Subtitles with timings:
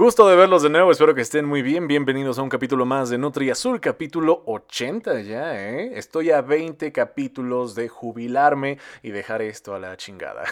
[0.00, 1.86] Gusto de verlos de nuevo, espero que estén muy bien.
[1.86, 5.90] Bienvenidos a un capítulo más de Nutri Azul, capítulo 80 ya, ¿eh?
[5.94, 10.44] Estoy a 20 capítulos de jubilarme y dejar esto a la chingada.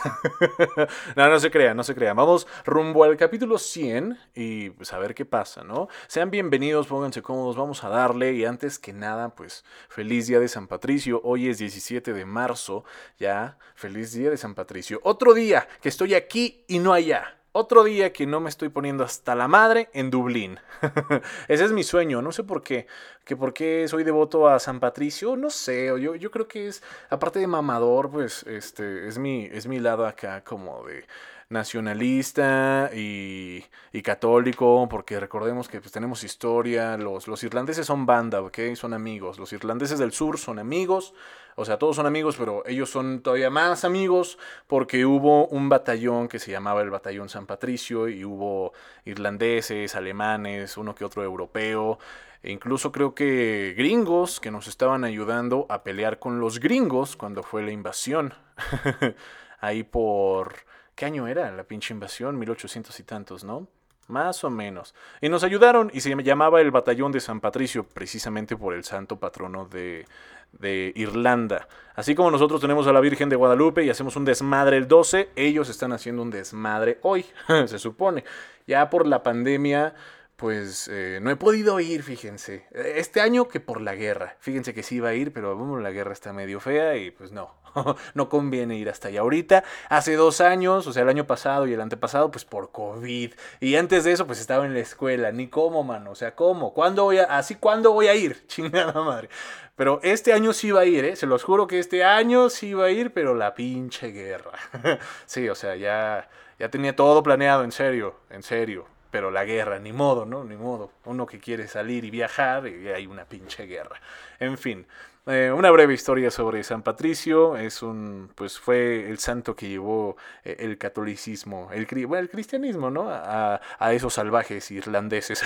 [1.16, 2.14] no, no se crean, no se crean.
[2.14, 5.88] Vamos rumbo al capítulo 100 y pues a ver qué pasa, ¿no?
[6.08, 8.35] Sean bienvenidos, pónganse cómodos, vamos a darle.
[8.35, 11.22] Y antes que nada, pues feliz día de San Patricio.
[11.24, 12.85] Hoy es 17 de marzo,
[13.19, 13.56] ya.
[13.74, 15.01] Feliz día de San Patricio.
[15.04, 17.38] Otro día que estoy aquí y no allá.
[17.52, 20.60] Otro día que no me estoy poniendo hasta la madre en Dublín.
[21.48, 22.87] Ese es mi sueño, no sé por qué.
[23.24, 25.87] Que por qué soy devoto a San Patricio, no sé.
[26.01, 30.07] Yo, yo creo que es, aparte de mamador, pues este es mi, es mi lado
[30.07, 31.07] acá como de
[31.48, 38.43] nacionalista y, y, católico, porque recordemos que pues, tenemos historia, los, los irlandeses son banda,
[38.43, 38.59] ¿ok?
[38.74, 41.15] Son amigos, los irlandeses del sur son amigos,
[41.59, 46.29] o sea, todos son amigos, pero ellos son todavía más amigos porque hubo un batallón
[46.29, 48.73] que se llamaba el Batallón San Patricio y hubo
[49.05, 51.99] irlandeses, alemanes, uno que otro europeo,
[52.43, 57.43] e incluso creo que gringos que nos estaban ayudando a pelear con los gringos cuando
[57.43, 58.35] fue la invasión.
[59.60, 60.54] Ahí por
[60.99, 62.37] ¿Qué año era la pinche invasión?
[62.41, 63.69] 1800 y tantos, ¿no?
[64.08, 64.97] Más o menos.
[65.20, 69.20] Y nos ayudaron y se llamaba el Batallón de San Patricio, precisamente por el santo
[69.20, 70.06] patrono de,
[70.52, 71.68] de Irlanda.
[71.94, 75.30] Así como nosotros tenemos a la Virgen de Guadalupe y hacemos un desmadre el 12,
[75.34, 77.27] ellos están haciendo un desmadre hoy,
[77.66, 78.24] se supone.
[78.66, 79.94] Ya por la pandemia
[80.39, 82.64] pues eh, no he podido ir, fíjense.
[82.70, 84.36] Este año que por la guerra.
[84.39, 87.33] Fíjense que sí iba a ir, pero bueno, la guerra está medio fea y pues
[87.33, 87.56] no,
[88.14, 89.22] no conviene ir hasta allá.
[89.22, 93.33] Ahorita, hace dos años, o sea, el año pasado y el antepasado, pues por COVID.
[93.59, 95.33] Y antes de eso, pues estaba en la escuela.
[95.33, 96.12] Ni cómo, mano.
[96.12, 96.72] O sea, ¿cómo?
[96.72, 98.41] ¿Cuándo voy a, así, ¿cuándo voy a ir?
[98.47, 99.28] Chingada madre.
[99.75, 101.16] Pero este año sí iba a ir, ¿eh?
[101.16, 104.53] Se los juro que este año sí iba a ir, pero la pinche guerra.
[105.27, 106.28] sí, o sea, ya,
[106.61, 110.44] ya tenía todo planeado, en serio, en serio pero la guerra, ni modo, ¿no?
[110.44, 110.92] Ni modo.
[111.04, 114.00] Uno que quiere salir y viajar y hay una pinche guerra.
[114.38, 114.86] En fin,
[115.26, 117.56] eh, una breve historia sobre San Patricio.
[117.56, 122.91] Es un, pues fue el santo que llevó eh, el catolicismo, el, bueno, el cristianismo,
[122.91, 123.10] ¿no?
[123.10, 125.42] A, a esos salvajes irlandeses.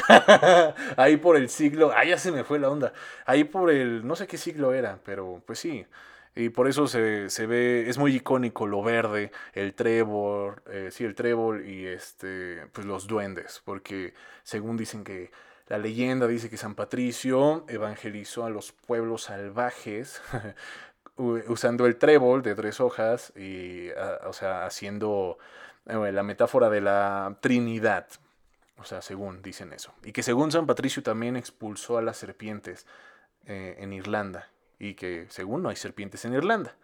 [0.96, 2.92] Ahí por el siglo, ah, ya se me fue la onda.
[3.26, 5.84] Ahí por el, no sé qué siglo era, pero pues sí.
[6.34, 11.04] Y por eso se, se, ve, es muy icónico lo verde, el trébol, eh, sí,
[11.04, 15.30] el trébol y este, pues los duendes, porque según dicen que
[15.68, 20.22] la leyenda dice que San Patricio evangelizó a los pueblos salvajes
[21.16, 23.90] usando el trébol de tres hojas y,
[24.24, 25.38] o sea, haciendo
[25.86, 28.06] eh, la metáfora de la Trinidad.
[28.78, 29.92] O sea, según dicen eso.
[30.02, 32.86] Y que según San Patricio también expulsó a las serpientes
[33.46, 34.51] eh, en Irlanda
[34.82, 36.74] y que según no hay serpientes en Irlanda.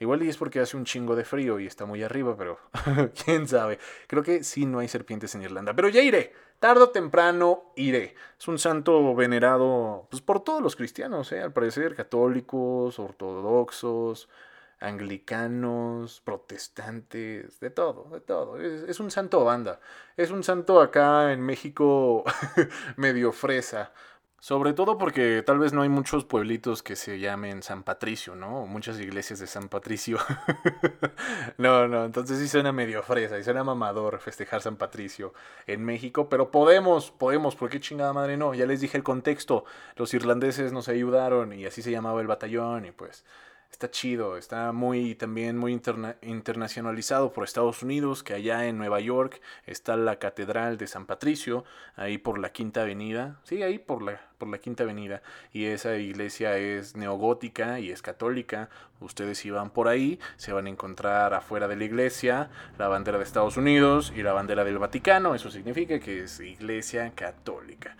[0.00, 2.58] Igual y es porque hace un chingo de frío y está muy arriba, pero
[3.24, 3.78] quién sabe.
[4.08, 5.72] Creo que sí no hay serpientes en Irlanda.
[5.72, 6.34] Pero ya iré.
[6.58, 8.16] Tardo o temprano iré.
[8.38, 11.40] Es un santo venerado pues, por todos los cristianos, ¿eh?
[11.40, 14.28] al parecer, católicos, ortodoxos,
[14.80, 18.60] anglicanos, protestantes, de todo, de todo.
[18.60, 19.78] Es, es un santo banda.
[20.16, 22.24] Es un santo acá en México
[22.96, 23.92] medio fresa.
[24.38, 28.62] Sobre todo porque tal vez no hay muchos pueblitos que se llamen San Patricio, ¿no?
[28.62, 30.18] O muchas iglesias de San Patricio.
[31.58, 35.32] no, no, entonces sí suena medio fresa y suena mamador festejar San Patricio
[35.66, 38.54] en México, pero podemos, podemos, ¿por qué chingada madre no?
[38.54, 39.64] Ya les dije el contexto,
[39.96, 43.24] los irlandeses nos ayudaron y así se llamaba el batallón y pues
[43.70, 45.78] está chido, está muy también muy
[46.22, 51.64] internacionalizado por Estados Unidos, que allá en Nueva York está la Catedral de San Patricio,
[51.94, 55.22] ahí por la Quinta Avenida, sí, ahí por la, por la Quinta Avenida,
[55.52, 60.66] y esa iglesia es neogótica y es católica, ustedes si van por ahí, se van
[60.66, 62.48] a encontrar afuera de la iglesia
[62.78, 67.12] la bandera de Estados Unidos y la bandera del Vaticano, eso significa que es iglesia
[67.14, 67.96] católica.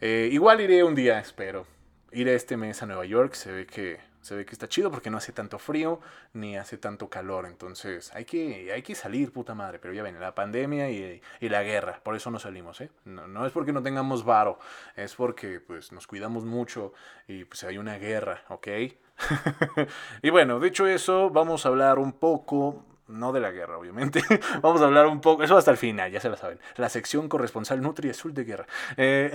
[0.00, 1.64] Eh, igual iré un día, espero.
[2.10, 5.10] Iré este mes a Nueva York, se ve que se ve que está chido porque
[5.10, 6.00] no hace tanto frío
[6.32, 7.46] ni hace tanto calor.
[7.46, 9.78] Entonces hay que, hay que salir, puta madre.
[9.78, 12.00] Pero ya ven, la pandemia y, la guerra.
[12.02, 12.90] Por eso no salimos, ¿eh?
[13.04, 14.58] No, no, es porque no tengamos varo.
[14.96, 16.94] Es porque pues nos cuidamos mucho
[17.26, 18.68] y pues hay una guerra, ¿ok?
[20.22, 24.22] y bueno, dicho eso, vamos a hablar un poco no de la guerra, obviamente.
[24.62, 26.58] Vamos a hablar un poco, eso hasta el final, ya se lo saben.
[26.76, 28.66] La sección corresponsal Nutri Azul de Guerra.
[28.96, 29.32] Eh,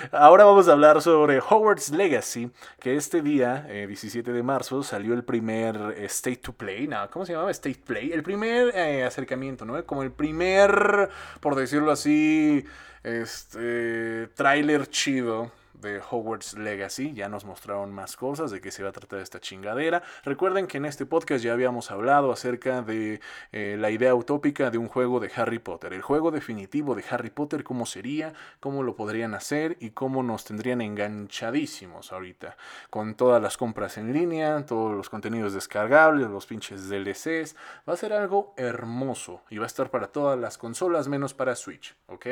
[0.12, 5.14] ahora vamos a hablar sobre Howard's Legacy, que este día, 17 eh, de marzo, salió
[5.14, 7.50] el primer eh, State to Play, no, ¿cómo se llamaba?
[7.50, 9.84] State Play, el primer acercamiento, ¿no?
[9.84, 11.10] Como el primer,
[11.40, 12.64] por decirlo así,
[13.02, 15.50] este, tráiler chido
[15.80, 17.12] de Hogwarts Legacy.
[17.12, 20.02] Ya nos mostraron más cosas de qué se va a tratar esta chingadera.
[20.24, 23.20] Recuerden que en este podcast ya habíamos hablado acerca de
[23.52, 25.92] eh, la idea utópica de un juego de Harry Potter.
[25.92, 30.44] El juego definitivo de Harry Potter, cómo sería, cómo lo podrían hacer y cómo nos
[30.44, 32.56] tendrían enganchadísimos ahorita.
[32.90, 37.56] Con todas las compras en línea, todos los contenidos descargables, los pinches DLCs.
[37.88, 41.54] Va a ser algo hermoso y va a estar para todas las consolas menos para
[41.56, 42.26] Switch, ¿ok?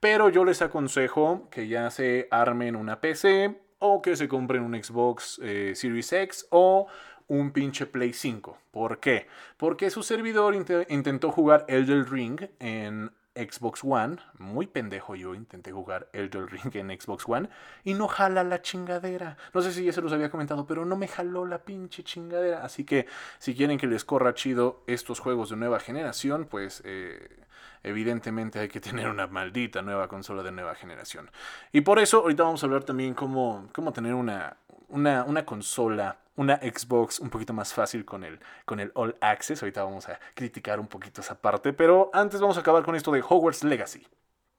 [0.00, 4.82] Pero yo les aconsejo que ya se armen una PC o que se compren un
[4.82, 6.86] Xbox eh, Series X o
[7.26, 8.56] un pinche Play 5.
[8.70, 9.26] ¿Por qué?
[9.58, 10.54] Porque su servidor
[10.88, 14.16] intentó jugar Elder Ring en Xbox One.
[14.38, 17.50] Muy pendejo yo intenté jugar Elder Ring en Xbox One
[17.84, 19.36] y no jala la chingadera.
[19.52, 22.64] No sé si ya se los había comentado, pero no me jaló la pinche chingadera.
[22.64, 23.06] Así que
[23.38, 27.44] si quieren que les corra chido estos juegos de nueva generación, pues eh,
[27.82, 31.30] evidentemente hay que tener una maldita nueva consola de nueva generación.
[31.72, 34.56] Y por eso ahorita vamos a hablar también cómo, cómo tener una,
[34.88, 39.60] una, una consola una Xbox un poquito más fácil con el, con el All Access.
[39.62, 43.10] Ahorita vamos a criticar un poquito esa parte, pero antes vamos a acabar con esto
[43.10, 44.06] de Hogwarts Legacy.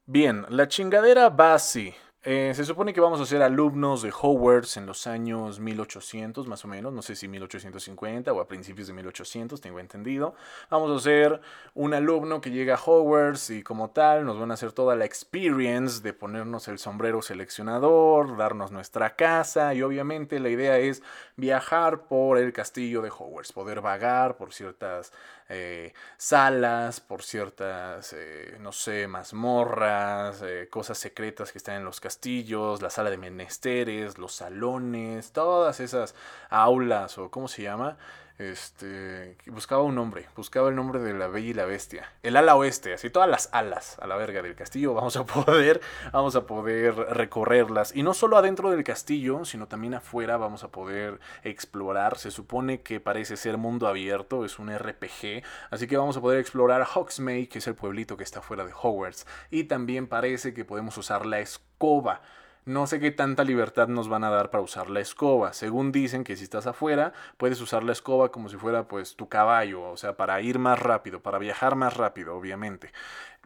[0.05, 1.95] Bien, la chingadera va así.
[2.21, 6.65] Eh, se supone que vamos a ser alumnos de Hogwarts en los años 1800 más
[6.65, 10.35] o menos, no sé si 1850 o a principios de 1800, tengo entendido.
[10.69, 11.39] Vamos a ser
[11.75, 15.05] un alumno que llega a Hogwarts y como tal nos van a hacer toda la
[15.05, 21.01] experience de ponernos el sombrero seleccionador, darnos nuestra casa y obviamente la idea es
[21.37, 25.13] viajar por el castillo de Hogwarts, poder vagar por ciertas
[25.47, 32.08] eh, salas, por ciertas, eh, no sé, mazmorras, cosas secretas que están en los castillos
[32.09, 36.15] castillos, la sala de menesteres, los salones, todas esas
[36.49, 37.97] aulas o cómo se llama.
[38.39, 42.11] Este, buscaba un nombre, buscaba el nombre de la Bella y la Bestia.
[42.23, 45.81] El ala oeste, así todas las alas a la verga del castillo, vamos a poder,
[46.11, 47.95] vamos a poder recorrerlas.
[47.95, 52.17] Y no solo adentro del castillo, sino también afuera vamos a poder explorar.
[52.17, 56.39] Se supone que parece ser mundo abierto, es un RPG, así que vamos a poder
[56.39, 59.27] explorar Hogsmeade, que es el pueblito que está fuera de Hogwarts.
[59.51, 61.39] Y también parece que podemos usar la
[61.79, 62.21] escoba
[62.65, 65.53] no sé qué tanta libertad nos van a dar para usar la escoba.
[65.53, 69.27] Según dicen que si estás afuera, puedes usar la escoba como si fuera pues tu
[69.27, 72.91] caballo, o sea, para ir más rápido, para viajar más rápido, obviamente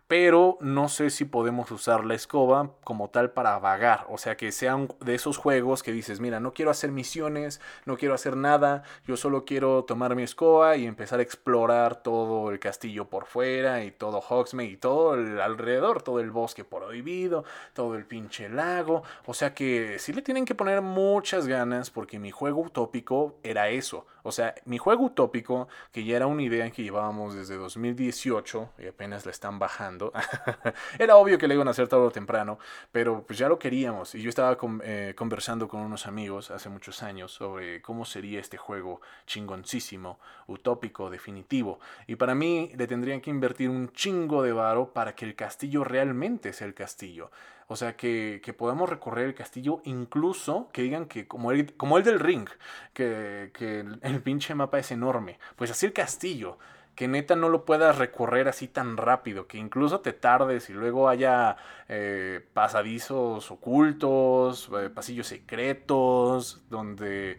[0.08, 4.52] pero no sé si podemos usar la escoba como tal para vagar, o sea que
[4.52, 8.84] sean de esos juegos que dices, mira, no quiero hacer misiones, no quiero hacer nada,
[9.08, 13.84] yo solo quiero tomar mi escoba y empezar a explorar todo el castillo por fuera
[13.84, 19.04] y todo Hogsmeade y todo el alrededor, todo el bosque prohibido, todo el pinche lago,
[19.26, 23.70] o sea que sí le tienen que poner muchas ganas porque mi juego utópico era
[23.70, 28.70] eso, o sea, mi juego utópico, que ya era una idea que llevábamos desde 2018
[28.80, 30.14] y apenas la están bajando,
[31.00, 32.58] era obvio que le iban a hacer tarde o temprano,
[32.92, 34.16] pero pues ya lo queríamos.
[34.16, 38.58] Y yo estaba eh, conversando con unos amigos hace muchos años sobre cómo sería este
[38.58, 41.80] juego chingoncísimo, utópico, definitivo.
[42.08, 45.84] Y para mí le tendrían que invertir un chingo de varo para que el castillo
[45.84, 47.30] realmente sea el castillo.
[47.68, 51.98] O sea, que, que, podamos recorrer el castillo, incluso que digan que como el, como
[51.98, 52.48] el del ring,
[52.94, 55.40] que, que el, pinche mapa es enorme.
[55.56, 56.58] Pues así el castillo,
[56.96, 61.10] que neta no lo puedas recorrer así tan rápido, que incluso te tardes y luego
[61.10, 61.58] haya
[61.90, 67.38] eh, pasadizos ocultos, eh, pasillos secretos, donde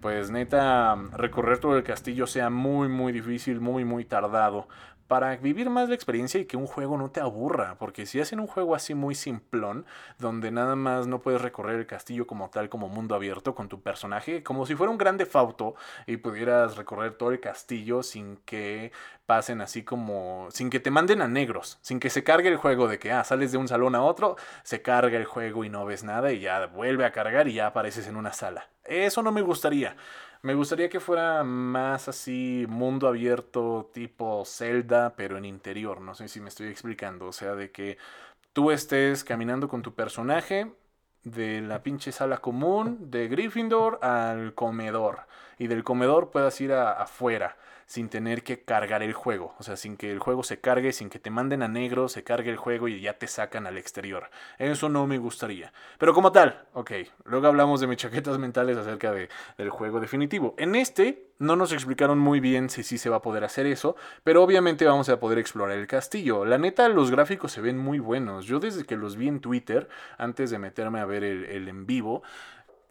[0.00, 4.68] pues neta recorrer todo el castillo sea muy muy difícil, muy muy tardado
[5.08, 8.40] para vivir más la experiencia y que un juego no te aburra, porque si hacen
[8.40, 9.86] un juego así muy simplón,
[10.18, 13.80] donde nada más no puedes recorrer el castillo como tal, como mundo abierto con tu
[13.80, 15.74] personaje, como si fuera un grande fauto
[16.06, 18.92] y pudieras recorrer todo el castillo sin que
[19.26, 22.88] pasen así como, sin que te manden a negros, sin que se cargue el juego
[22.88, 25.84] de que, ah, sales de un salón a otro, se carga el juego y no
[25.84, 28.68] ves nada y ya vuelve a cargar y ya apareces en una sala.
[28.84, 29.96] Eso no me gustaría.
[30.46, 36.00] Me gustaría que fuera más así mundo abierto tipo Zelda, pero en interior.
[36.00, 37.26] No sé si me estoy explicando.
[37.26, 37.98] O sea, de que
[38.52, 40.70] tú estés caminando con tu personaje
[41.24, 45.26] de la pinche sala común de Gryffindor al comedor.
[45.58, 49.54] Y del comedor puedas ir afuera sin tener que cargar el juego.
[49.58, 52.24] O sea, sin que el juego se cargue, sin que te manden a negro, se
[52.24, 54.28] cargue el juego y ya te sacan al exterior.
[54.58, 55.72] Eso no me gustaría.
[55.98, 56.90] Pero como tal, ok,
[57.24, 60.54] luego hablamos de mis chaquetas mentales acerca de, del juego definitivo.
[60.58, 63.94] En este no nos explicaron muy bien si sí se va a poder hacer eso,
[64.24, 66.44] pero obviamente vamos a poder explorar el castillo.
[66.44, 68.46] La neta, los gráficos se ven muy buenos.
[68.46, 69.88] Yo desde que los vi en Twitter,
[70.18, 72.22] antes de meterme a ver el, el en vivo,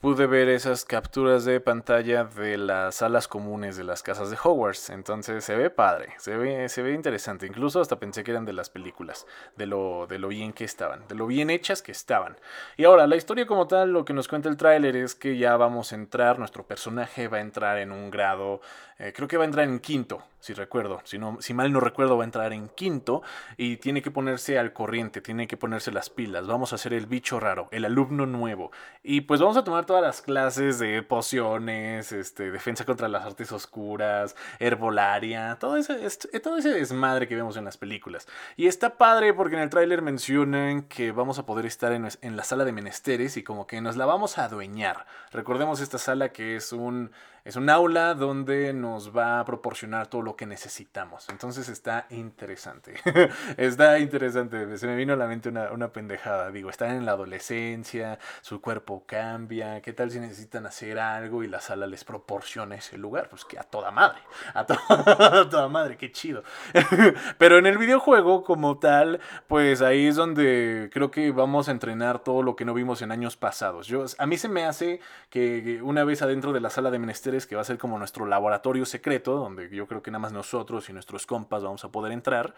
[0.05, 4.91] pude ver esas capturas de pantalla de las salas comunes de las casas de Hogwarts.
[4.91, 7.47] Entonces se ve padre, se ve, se ve interesante.
[7.47, 9.25] Incluso hasta pensé que eran de las películas,
[9.57, 12.37] de lo, de lo bien que estaban, de lo bien hechas que estaban.
[12.77, 15.57] Y ahora, la historia como tal, lo que nos cuenta el tráiler es que ya
[15.57, 18.61] vamos a entrar, nuestro personaje va a entrar en un grado,
[18.97, 21.79] eh, creo que va a entrar en quinto, si recuerdo, si, no, si mal no
[21.79, 23.23] recuerdo, va a entrar en quinto
[23.57, 26.47] y tiene que ponerse al corriente, tiene que ponerse las pilas.
[26.47, 28.71] Vamos a hacer el bicho raro, el alumno nuevo.
[29.03, 33.51] Y pues vamos a tomar todas las clases de pociones, este, defensa contra las artes
[33.51, 35.95] oscuras, herbolaria, todo ese,
[36.39, 38.27] todo ese desmadre que vemos en las películas.
[38.55, 42.37] Y está padre porque en el tráiler mencionan que vamos a poder estar en, en
[42.37, 45.05] la sala de menesteres y como que nos la vamos a adueñar.
[45.31, 47.11] Recordemos esta sala que es un
[47.45, 51.29] es un aula donde nos va a proporcionar todo lo que necesitamos.
[51.29, 52.95] Entonces está interesante.
[53.57, 54.75] está interesante.
[54.79, 56.49] Se me vino a la mente una, pendejada.
[56.49, 59.79] Digo, están en la adolescencia, su cuerpo cambia.
[59.81, 63.29] ¿Qué tal si necesitan hacer algo y la sala les proporciona ese lugar?
[63.29, 64.21] Pues que a toda madre.
[64.55, 64.65] A,
[65.49, 66.43] toda madre, qué chido.
[67.37, 72.23] Pero en el videojuego como tal, pues ahí es donde creo que vamos a entrenar
[72.23, 73.85] todo lo que no vimos en años pasados.
[73.85, 74.99] Yo, a mí se me hace
[75.29, 76.97] que una vez adentro de la sala de
[77.45, 80.89] que va a ser como nuestro laboratorio secreto, donde yo creo que nada más nosotros
[80.89, 82.53] y nuestros compas vamos a poder entrar,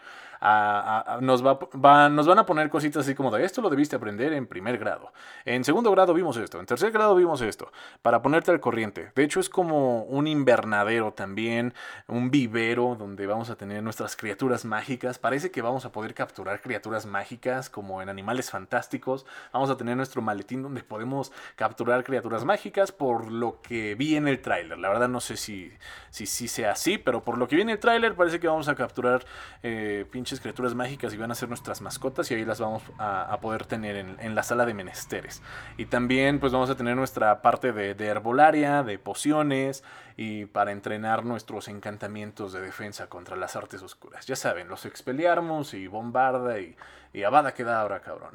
[1.20, 4.46] nos, va, nos van a poner cositas así como de esto lo debiste aprender en
[4.46, 5.12] primer grado.
[5.44, 9.10] En segundo grado vimos esto, en tercer grado vimos esto, para ponerte al corriente.
[9.14, 11.74] De hecho es como un invernadero también,
[12.06, 15.18] un vivero donde vamos a tener nuestras criaturas mágicas.
[15.18, 19.26] Parece que vamos a poder capturar criaturas mágicas como en Animales Fantásticos.
[19.52, 24.28] Vamos a tener nuestro maletín donde podemos capturar criaturas mágicas por lo que vi en
[24.28, 24.40] el
[24.76, 25.72] La verdad no sé si,
[26.10, 29.24] si, sea así, pero por lo que viene el tráiler parece que vamos a capturar
[29.62, 33.38] eh, pinches criaturas mágicas y van a ser nuestras mascotas y ahí las vamos a,
[33.40, 35.42] poder tener en, la sala de menesteres.
[35.76, 39.84] Y también pues vamos a tener nuestra parte de, herbolaria, de pociones
[40.16, 44.26] y para entrenar nuestros encantamientos de defensa contra las artes oscuras.
[44.26, 46.76] Ya saben, los expeliarmos y bombarda y,
[47.12, 48.32] y abada ahora cabrón.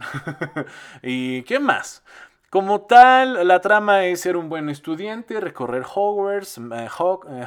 [1.02, 2.04] ¿Y qué más?
[2.54, 6.88] Como tal, la trama es ser un buen estudiante, recorrer Hogwarts, eh,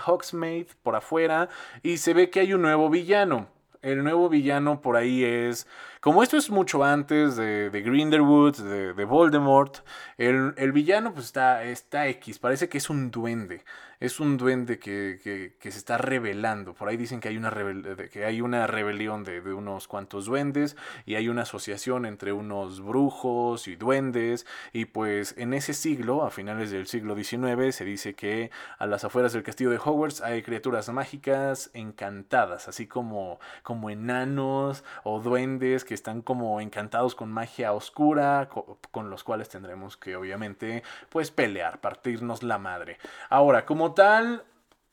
[0.05, 1.49] Hogsmeade por afuera
[1.85, 3.47] y se ve que hay un nuevo villano.
[3.83, 5.69] El nuevo villano por ahí es
[6.01, 9.79] como esto es mucho antes de, de Grindelwood, de, de Voldemort,
[10.19, 13.63] el, el, villano pues está, está X, parece que es un duende.
[14.01, 16.75] Es un duende que, que, que se está rebelando.
[16.75, 17.51] Por ahí dicen que hay una,
[18.11, 20.77] que hay una rebelión de, de, unos cuantos duendes
[21.07, 24.47] y hay una asociación entre unos brujos y duendes.
[24.73, 29.05] Y pues en ese siglo, a finales del siglo XIX, se dice que a las
[29.05, 35.85] afueras del castillo de Hogwarts hay criaturas mágicas encantadas, así como, como enanos o duendes
[35.85, 38.49] que están como encantados con magia oscura,
[38.91, 42.99] con los cuales tendremos que obviamente pues pelear, partirnos la madre.
[43.31, 44.45] Ahora, tal,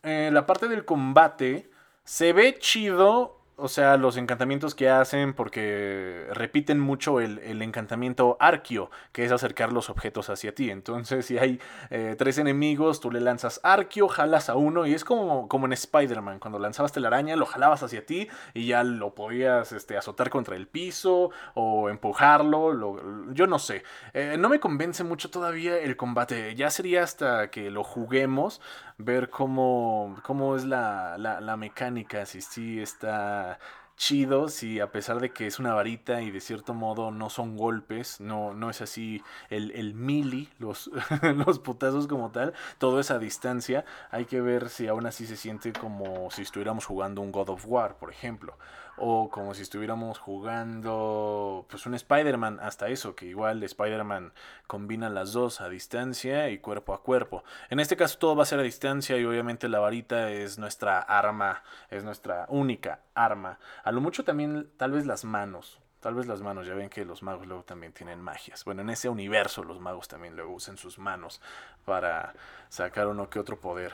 [0.01, 1.69] eh, la parte del combate
[2.03, 8.89] se ve chido o sea, los encantamientos que hacen, porque repiten mucho el, encantamiento arquio,
[9.11, 10.71] que es acercar los objetos hacia ti.
[10.71, 15.05] Entonces, si hay eh, tres enemigos, tú le lanzas arquio, jalas a uno, y es
[15.05, 19.71] como, como en Spider-Man, cuando lanzabas telaraña, lo jalabas hacia ti y ya lo podías
[19.71, 23.33] este, azotar contra el piso o empujarlo.
[23.33, 23.83] yo no sé.
[24.13, 26.55] Eh, no me convence mucho todavía el combate.
[26.55, 28.61] Ya sería hasta que lo juguemos,
[28.97, 33.59] ver cómo, cómo es la, la, la mecánica, si sí está
[33.95, 37.55] chido si a pesar de que es una varita y de cierto modo no son
[37.57, 40.89] golpes, no, no es así el, el mili, los,
[41.45, 45.37] los putazos como tal, todo es a distancia, hay que ver si aún así se
[45.37, 48.57] siente como si estuviéramos jugando un God of War, por ejemplo
[48.97, 54.33] o como si estuviéramos jugando pues un Spider-Man, hasta eso, que igual Spider-Man
[54.67, 57.43] combina las dos a distancia y cuerpo a cuerpo.
[57.69, 60.99] En este caso todo va a ser a distancia y obviamente la varita es nuestra
[60.99, 63.59] arma, es nuestra única arma.
[63.83, 65.79] A lo mucho también tal vez las manos.
[65.99, 68.65] Tal vez las manos, ya ven que los magos luego también tienen magias.
[68.65, 71.39] Bueno, en ese universo los magos también luego usan sus manos
[71.85, 72.33] para
[72.67, 73.93] sacar uno que otro poder.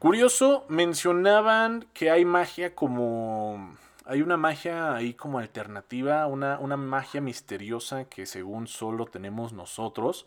[0.00, 7.20] Curioso, mencionaban que hay magia como hay una magia ahí como alternativa, una, una magia
[7.20, 10.26] misteriosa que según solo tenemos nosotros,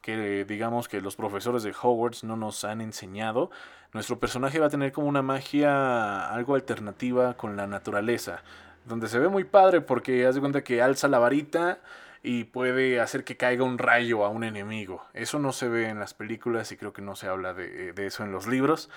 [0.00, 3.50] que digamos que los profesores de Hogwarts no nos han enseñado.
[3.92, 8.42] Nuestro personaje va a tener como una magia algo alternativa con la naturaleza,
[8.86, 11.78] donde se ve muy padre porque haz de cuenta que alza la varita
[12.24, 15.04] y puede hacer que caiga un rayo a un enemigo.
[15.14, 18.06] Eso no se ve en las películas y creo que no se habla de, de
[18.06, 18.90] eso en los libros.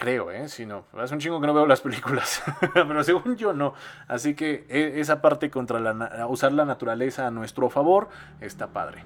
[0.00, 0.48] Creo, ¿eh?
[0.48, 0.86] Si no.
[0.94, 2.42] Hace un chingo que no veo las películas.
[2.72, 3.74] Pero según yo no.
[4.08, 8.08] Así que e, esa parte contra la, usar la naturaleza a nuestro favor
[8.40, 9.04] está padre.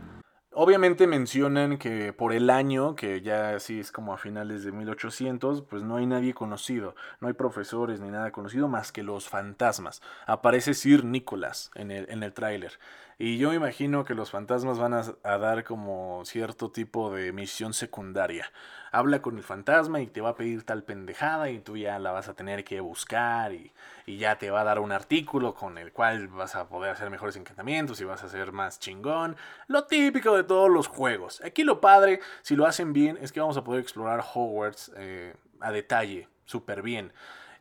[0.52, 5.62] Obviamente mencionan que por el año, que ya así es como a finales de 1800,
[5.62, 10.00] pues no hay nadie conocido, no hay profesores ni nada conocido más que los fantasmas.
[10.26, 12.78] Aparece Sir Nicholas en el, en el tráiler.
[13.18, 18.50] Y yo imagino que los fantasmas van a, dar como cierto tipo de misión secundaria.
[18.94, 22.12] Habla con el fantasma y te va a pedir tal pendejada y tú ya la
[22.12, 23.72] vas a tener que buscar y,
[24.06, 27.10] y ya te va a dar un artículo con el cual vas a poder hacer
[27.10, 29.36] mejores encantamientos y vas a ser más chingón.
[29.66, 31.40] Lo típico de todos los juegos.
[31.44, 35.34] Aquí lo padre, si lo hacen bien, es que vamos a poder explorar Hogwarts eh,
[35.60, 37.12] a detalle, súper bien.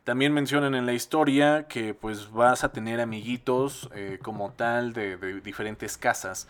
[0.04, 5.16] También mencionan en la historia que pues vas a tener amiguitos eh, como tal de,
[5.16, 6.46] de, diferentes casas.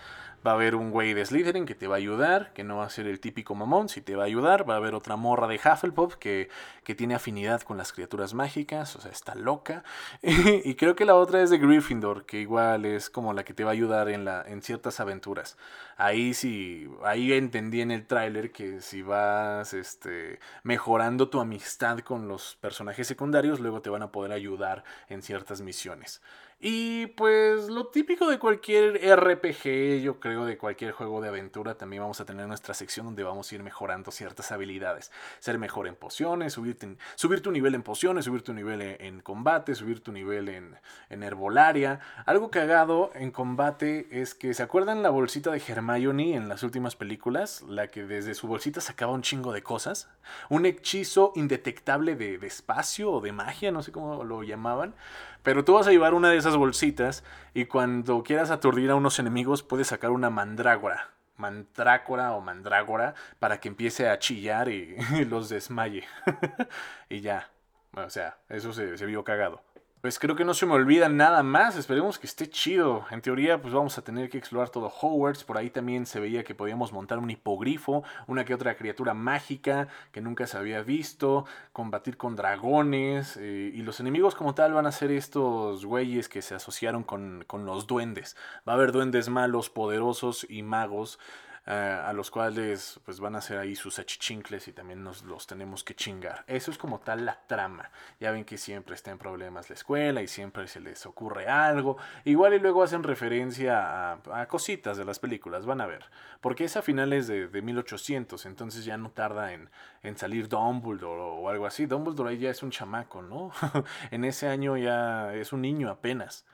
[0.46, 2.84] Va a haber un güey de Slytherin que te va a ayudar, que no va
[2.84, 4.68] a ser el típico mamón, si te va a ayudar.
[4.68, 6.50] Va a haber otra morra de Hufflepuff que,
[6.84, 9.84] que tiene afinidad con las criaturas mágicas, o sea, está loca.
[10.22, 13.64] y creo que la otra es de Gryffindor, que igual es como la que te
[13.64, 15.56] va a ayudar en, la, en ciertas aventuras.
[15.96, 22.28] Ahí sí, ahí entendí en el tráiler que si vas este, mejorando tu amistad con
[22.28, 26.20] los personajes secundarios, luego te van a poder ayudar en ciertas misiones.
[26.66, 32.02] Y pues lo típico de cualquier RPG, yo creo, de cualquier juego de aventura, también
[32.02, 35.12] vamos a tener nuestra sección donde vamos a ir mejorando ciertas habilidades.
[35.40, 39.74] Ser mejor en pociones, subirte subir tu nivel en pociones, subir tu nivel en, combate,
[39.74, 40.78] subir tu nivel en,
[41.10, 42.00] en, herbolaria.
[42.24, 46.96] Algo cagado en combate es que, ¿se acuerdan la bolsita de Hermione en las últimas
[46.96, 47.62] películas?
[47.68, 50.08] La que desde su bolsita sacaba un chingo de cosas.
[50.48, 54.94] Un hechizo indetectable de, espacio o de magia, no sé cómo lo llamaban.
[55.42, 57.22] Pero tú vas a llevar una de esas bolsitas
[57.52, 61.10] y cuando quieras aturdir a unos enemigos puedes sacar una mandrágora.
[61.36, 64.96] Mandrácora o mandrágora para que empiece a chillar y,
[65.28, 66.04] los desmaye.
[67.08, 67.50] y ya.
[67.92, 69.62] O sea, eso se, se vio cagado.
[70.04, 73.06] Pues creo que no se me olvida nada más, esperemos que esté chido.
[73.10, 75.44] En teoría, pues vamos a tener que explorar todo Hogwarts.
[75.44, 79.88] Por ahí también se veía que podíamos montar un hipogrifo, una que otra criatura mágica
[80.12, 83.38] que nunca se había visto, combatir con dragones.
[83.38, 87.42] Eh, y los enemigos como tal van a ser estos güeyes que se asociaron con,
[87.46, 88.36] con los duendes.
[88.68, 91.18] Va a haber duendes malos, poderosos y magos.
[91.66, 95.46] Uh, a los cuales pues van a hacer ahí sus achichincles y también nos los
[95.46, 96.44] tenemos que chingar.
[96.46, 97.90] Eso es como tal la trama.
[98.20, 101.96] Ya ven que siempre está en problemas la escuela y siempre se les ocurre algo.
[102.26, 106.04] Igual y luego hacen referencia a, cositas de las películas, van a ver.
[106.42, 109.70] Porque es a finales de, de 1800, entonces ya no tarda en,
[110.02, 111.86] en, salir Dumbledore o algo así.
[111.86, 113.52] Dumbledore ahí ya es un chamaco, ¿no?
[114.10, 116.44] en ese año ya es un niño apenas.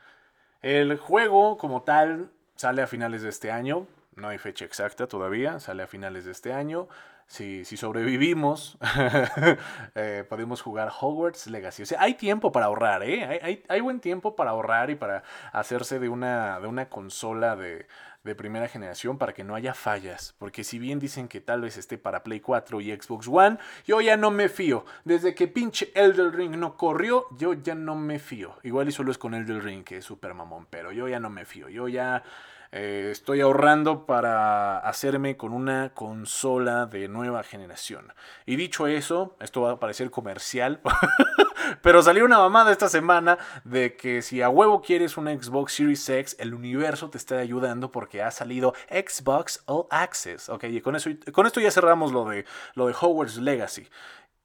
[0.63, 5.61] El juego como tal sale a finales de este año no hay fecha exacta todavía,
[5.61, 6.89] sale a finales de este año.
[7.27, 8.77] Si, si sobrevivimos,
[9.95, 11.85] eh, podemos jugar Hogwarts Legacy.
[11.85, 13.41] O sea, hay tiempo para ahorrar, ¿eh?
[13.41, 17.87] Hay, hay, buen tiempo para ahorrar y para hacerse de una, de una consola de,
[18.25, 20.35] de primera generación para que no haya fallas.
[20.39, 24.01] Porque si bien dicen que tal vez esté para Play 4 y Xbox One, yo
[24.01, 24.85] ya no me fío.
[25.05, 28.57] Desde que pinche Elder Ring no corrió, yo ya no me fío.
[28.63, 31.31] Igual y solo es con Elder Ring, que es super mamón, pero yo ya no
[31.31, 31.69] me fío.
[31.69, 32.23] Yo ya
[32.73, 38.13] eh, estoy ahorrando para hacerme con una consola de nueva generación.
[38.47, 40.81] Y dicho eso, esto va a parecer comercial,
[41.83, 46.09] pero salió una mamada esta semana de que si a huevo quieres una Xbox Series
[46.09, 50.49] X, el universo te está ayudando porque ha salido Xbox All Access.
[50.49, 53.89] Ok, y con, eso, esto ya cerramos lo de, lo de Hogwarts Legacy.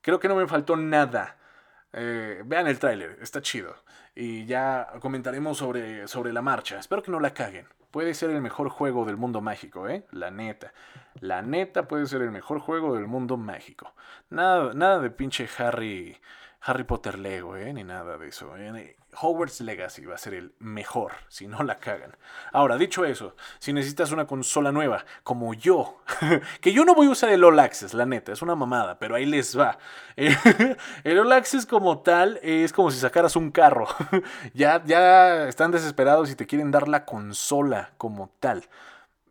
[0.02, 1.38] Creo que no me faltó nada.
[1.94, 3.76] Eh, vean el tráiler, está chido.
[4.16, 6.80] Y ya comentaremos sobre, sobre la marcha.
[6.80, 7.68] Espero que no la caguen.
[7.96, 10.04] Puede ser el mejor juego del mundo mágico, ¿eh?
[10.12, 10.74] La neta.
[11.22, 13.94] La neta puede ser el mejor juego del mundo mágico.
[14.30, 16.20] Nada, nada de pinche Harry,
[16.60, 17.72] Harry Potter Lego, ¿eh?
[17.72, 18.54] Ni nada de eso.
[18.58, 18.98] ¿eh?
[19.20, 22.16] Hogwarts Legacy va a ser el mejor, si no la cagan.
[22.52, 26.02] Ahora, dicho eso, si necesitas una consola nueva, como yo,
[26.62, 29.16] que yo no voy a usar el All Access, la neta, es una mamada, pero
[29.16, 29.78] ahí les va.
[30.16, 33.88] el All Access como tal es como si sacaras un carro.
[34.54, 38.68] ya, ya están desesperados y te quieren dar la consola como tal.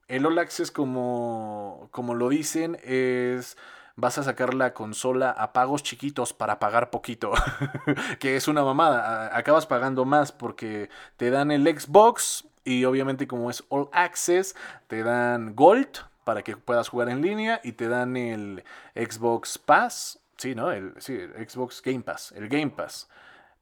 [0.09, 3.57] El All Access como, como lo dicen es
[3.97, 7.33] vas a sacar la consola a pagos chiquitos para pagar poquito.
[8.19, 9.37] que es una mamada.
[9.37, 14.57] Acabas pagando más porque te dan el Xbox y obviamente como es All Access,
[14.89, 20.21] te dan Gold para que puedas jugar en línea y te dan el Xbox Pass.
[20.37, 20.73] Sí, ¿no?
[20.73, 22.33] El, sí, el Xbox Game Pass.
[22.33, 23.09] El Game Pass.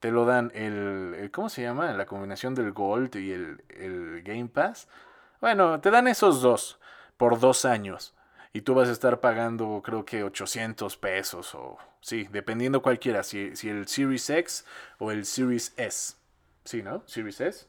[0.00, 1.92] Te lo dan el, el ¿Cómo se llama?
[1.92, 4.88] La combinación del Gold y el, el Game Pass.
[5.40, 6.80] Bueno, te dan esos dos
[7.16, 8.14] por dos años
[8.52, 13.56] y tú vas a estar pagando creo que 800 pesos o sí, dependiendo cualquiera, si,
[13.56, 14.64] si el Series X
[14.98, 16.16] o el Series S.
[16.64, 17.02] Sí, ¿no?
[17.06, 17.66] Series S.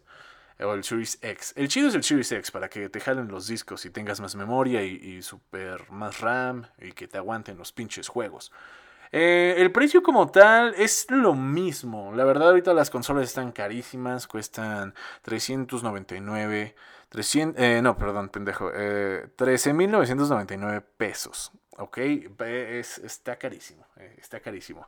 [0.59, 1.53] o el Series X.
[1.55, 4.35] El chido es el Series X para que te jalen los discos y tengas más
[4.35, 8.51] memoria y, super más RAM y que te aguanten los pinches juegos.
[9.11, 12.13] Eh, el precio como tal es lo mismo.
[12.15, 16.75] La verdad ahorita las consolas están carísimas, cuestan 399,
[17.13, 21.51] 300, eh, no, perdón, pendejo, eh, 13.999 pesos.
[21.77, 21.99] ¿Ok?
[21.99, 24.87] Es, está carísimo, eh, está carísimo.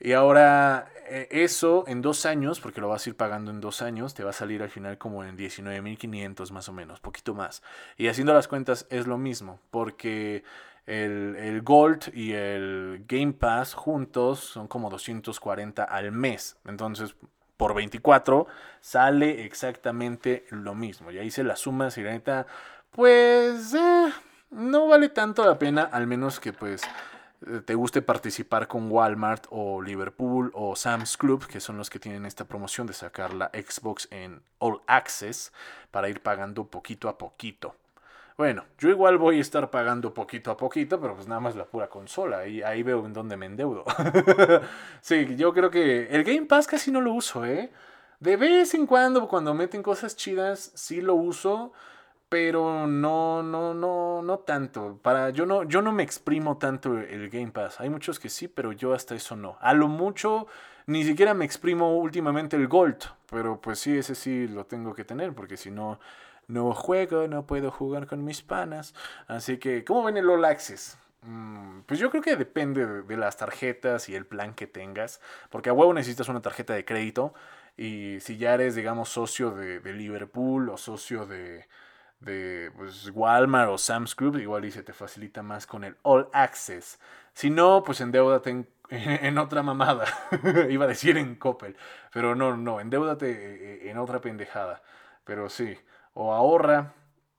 [0.00, 3.82] Y ahora eh, eso en dos años, porque lo vas a ir pagando en dos
[3.82, 7.62] años, te va a salir al final como en 19.500 más o menos, poquito más.
[7.98, 10.42] Y haciendo las cuentas es lo mismo, porque
[10.86, 16.56] el, Gold y el Game Pass juntos son como 240 al mes.
[16.64, 17.14] Entonces,
[17.58, 18.46] por 24
[18.80, 21.10] sale exactamente lo mismo.
[21.10, 22.46] Ya hice la suma, y la neta,
[22.90, 24.10] pues eh,
[24.50, 26.80] no vale tanto la pena, al menos que pues
[27.64, 32.26] te guste participar con Walmart o Liverpool o Sam's Club, que son los que tienen
[32.26, 35.52] esta promoción de sacar la Xbox en All Access
[35.90, 37.76] para ir pagando poquito a poquito.
[38.38, 41.64] Bueno, yo igual voy a estar pagando poquito a poquito, pero pues nada más la
[41.64, 42.38] pura consola.
[42.38, 43.84] Ahí veo en dónde me endeudo.
[45.00, 47.72] sí, yo creo que el Game Pass casi no lo uso, ¿eh?
[48.20, 51.72] De vez en cuando, cuando meten cosas chidas, sí lo uso.
[52.28, 55.00] Pero no, no, no, no tanto.
[55.02, 57.80] Para, yo no, yo no me exprimo tanto el Game Pass.
[57.80, 59.56] Hay muchos que sí, pero yo hasta eso no.
[59.60, 60.46] A lo mucho,
[60.86, 62.98] ni siquiera me exprimo últimamente el Gold.
[63.30, 65.98] Pero pues sí, ese sí lo tengo que tener, porque si no
[66.48, 68.94] no juego, no puedo jugar con mis panas.
[69.28, 70.98] Así que, ¿cómo ven el All Access?
[71.22, 75.20] Mm, pues yo creo que depende de, las tarjetas y el plan que tengas.
[75.50, 77.34] Porque a huevo necesitas una tarjeta de crédito.
[77.76, 81.66] Y si ya eres, digamos, socio de, Liverpool o socio de,
[82.20, 86.28] de pues, Walmart o Sam's Club, igual y se te facilita más con el All
[86.32, 86.98] Access.
[87.34, 90.06] Si no, pues endeudate en, en otra mamada.
[90.70, 91.76] Iba a decir en Coppel.
[92.12, 94.82] Pero no, no, endeudate eh, eh, en otra pendejada.
[95.24, 95.78] Pero sí
[96.18, 96.94] o ahorra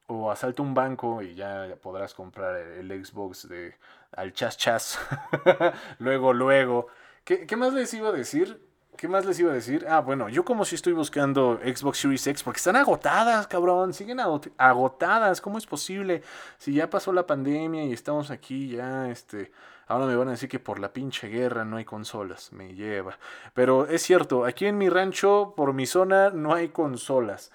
[0.08, 3.76] o asalta un banco y ya podrás comprar el, Xbox de
[4.14, 5.00] al chas chas.
[6.00, 6.88] luego, luego.
[7.26, 8.66] ¿Qué, ¿Qué, más les iba a decir?
[8.96, 9.86] ¿Qué más les iba a decir?
[9.88, 13.94] Ah, bueno, yo como si estoy buscando Xbox Series X porque están agotadas, cabrón.
[13.94, 14.20] Siguen
[14.58, 15.42] agotadas.
[15.42, 16.24] ¿Cómo es posible?
[16.58, 19.52] Si ya pasó la pandemia y estamos aquí ya, este...
[19.88, 22.54] Ahora me van a decir que por la pinche guerra no hay consolas.
[22.54, 23.18] Me lleva.
[23.56, 27.52] Pero es cierto, aquí en mi rancho, por mi zona, no hay consolas.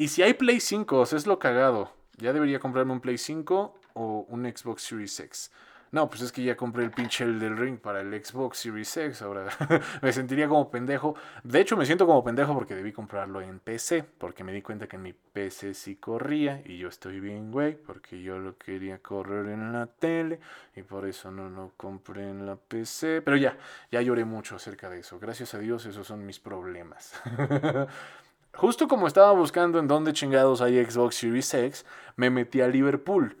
[0.00, 1.92] Y si hay Play 5, es lo cagado.
[2.18, 5.50] Ya debería comprarme un Play 5 o un Xbox Series X.
[5.90, 8.96] No, pues es que ya compré el pinche el del ring para el Xbox Series
[8.96, 9.22] X.
[9.22, 9.48] Ahora
[10.02, 11.16] me sentiría como pendejo.
[11.42, 14.04] De hecho, me siento como pendejo porque debí comprarlo en PC.
[14.04, 16.62] Porque me di cuenta que en mi PC sí corría.
[16.64, 17.74] Y yo estoy bien, güey.
[17.74, 20.38] Porque yo lo quería correr en la tele.
[20.76, 23.20] Y por eso no lo compré en la PC.
[23.22, 23.58] Pero ya,
[23.90, 25.18] ya lloré mucho acerca de eso.
[25.18, 27.20] Gracias a Dios, esos son mis problemas.
[28.54, 33.36] Justo como estaba buscando en dónde chingados hay Xbox Series X, me metí a Liverpool.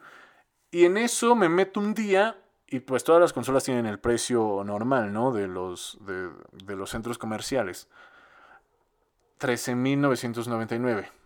[0.70, 4.62] Y en eso me meto un día y pues todas las consolas tienen el precio
[4.64, 5.32] normal, ¿no?
[5.32, 7.88] De los, de, de los centros comerciales.
[9.40, 11.17] 13.999.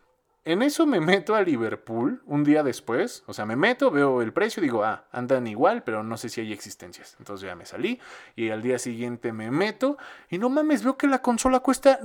[0.44, 3.22] En eso me meto a Liverpool un día después.
[3.26, 6.40] O sea, me meto, veo el precio digo, ah, andan igual, pero no sé si
[6.40, 7.14] hay existencias.
[7.20, 8.00] Entonces ya me salí
[8.34, 12.00] y al día siguiente me meto y no mames, veo que la consola cuesta,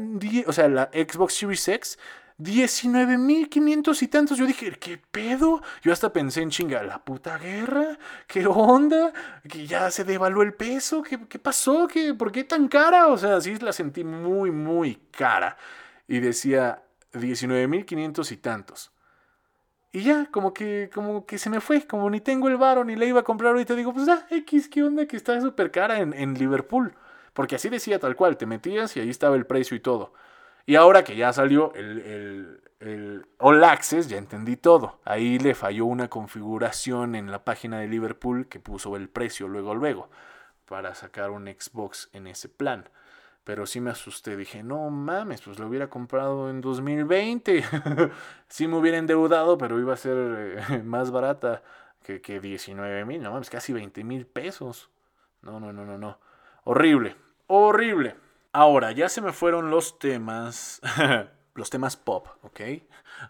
[0.46, 2.00] o sea, la Xbox Series X,
[2.38, 4.38] 19.500 y tantos.
[4.38, 5.64] Yo dije, ¿qué pedo?
[5.82, 7.98] Yo hasta pensé en chinga, la puta guerra,
[8.28, 9.14] ¿qué onda?
[9.50, 11.88] Que ya se devaluó el peso, ¿qué, qué pasó?
[11.88, 13.08] ¿Qué, ¿Por qué tan cara?
[13.08, 15.58] O sea, sí la sentí muy, muy cara.
[16.08, 16.84] Y decía,
[17.20, 18.92] 19.500 y tantos.
[19.92, 22.96] Y ya, como que, como que se me fue, como ni tengo el varo ni
[22.96, 25.06] le iba a comprar ahorita, digo, pues ah, X, ¿qué onda?
[25.08, 26.94] Que está súper cara en, en Liverpool.
[27.34, 30.14] Porque así decía tal cual, te metías y ahí estaba el precio y todo.
[30.66, 35.00] Y ahora que ya salió el, el, el, All Access, ya entendí todo.
[35.06, 39.76] Ahí le falló una configuración en la página de Liverpool que puso el precio luego,
[39.76, 40.10] luego,
[40.66, 42.90] para sacar un Xbox en ese plan.
[43.48, 47.64] Pero sí me asusté, dije, no mames, pues lo hubiera comprado en 2020.
[48.50, 51.64] sí me hubiera endeudado, pero iba a ser eh, más barata
[52.04, 54.90] que, que 19 mil, no mames, casi 20 mil pesos.
[55.42, 56.20] No, no, no, no, no.
[56.66, 57.16] Horrible,
[57.48, 58.18] horrible.
[58.52, 60.82] Ahora, ya se me fueron los temas,
[61.58, 62.62] los temas pop, ¿ok?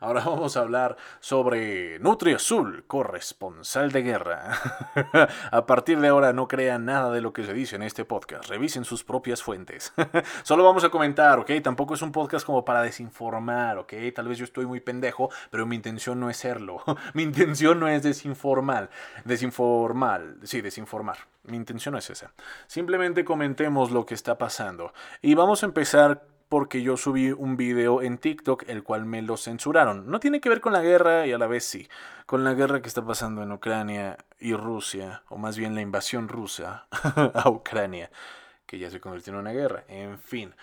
[0.01, 4.51] Ahora vamos a hablar sobre Nutri Azul, corresponsal de guerra.
[5.51, 8.49] a partir de ahora no crean nada de lo que se dice en este podcast,
[8.49, 9.93] revisen sus propias fuentes.
[10.43, 11.51] Solo vamos a comentar, ¿ok?
[11.63, 13.93] Tampoco es un podcast como para desinformar, ¿ok?
[14.13, 16.83] Tal vez yo estoy muy pendejo, pero mi intención no es serlo.
[17.13, 18.89] mi intención no es desinformar,
[19.23, 21.17] desinformar, sí, desinformar.
[21.45, 22.33] Mi intención no es esa.
[22.67, 24.91] Simplemente comentemos lo que está pasando.
[25.21, 29.37] Y vamos a empezar porque yo subí un video en TikTok el cual me lo
[29.37, 30.09] censuraron.
[30.09, 31.87] No tiene que ver con la guerra y a la vez sí,
[32.25, 36.27] con la guerra que está pasando en Ucrania y Rusia, o más bien la invasión
[36.27, 36.87] rusa
[37.33, 38.09] a Ucrania,
[38.65, 39.83] que ya se convirtió en una guerra.
[39.87, 40.53] En fin.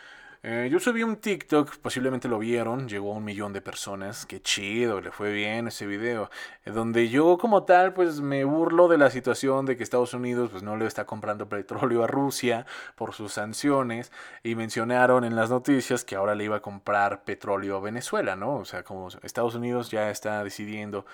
[0.47, 4.43] Eh, yo subí un TikTok, posiblemente lo vieron, llegó a un millón de personas, qué
[4.43, 6.29] chido, le fue bien ese video,
[6.67, 10.51] eh, donde yo como tal pues me burlo de la situación de que Estados Unidos
[10.51, 15.49] pues no le está comprando petróleo a Rusia por sus sanciones y mencionaron en las
[15.49, 18.57] noticias que ahora le iba a comprar petróleo a Venezuela, ¿no?
[18.57, 21.07] O sea, como Estados Unidos ya está decidiendo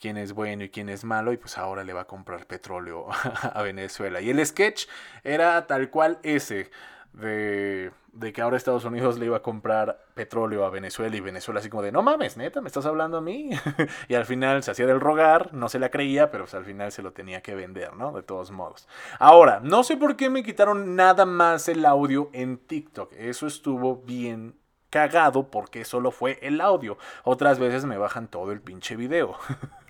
[0.00, 3.06] quién es bueno y quién es malo y pues ahora le va a comprar petróleo
[3.52, 4.22] a Venezuela.
[4.22, 4.86] Y el sketch
[5.24, 6.70] era tal cual ese
[7.12, 7.92] de,
[8.32, 11.82] que ahora Estados Unidos le iba a comprar petróleo a Venezuela y Venezuela así como
[11.82, 13.50] de, no mames, neta, me estás hablando a mí.
[14.08, 16.92] y al final se hacía del rogar, no se la creía, pero pues, al final
[16.92, 18.12] se lo tenía que vender, ¿no?
[18.12, 18.88] De todos modos.
[19.18, 23.12] Ahora, no sé por qué me quitaron nada más el audio en TikTok.
[23.14, 24.54] Eso estuvo bien
[24.90, 26.98] cagado porque solo fue el audio.
[27.24, 29.36] Otras veces me bajan todo el pinche video.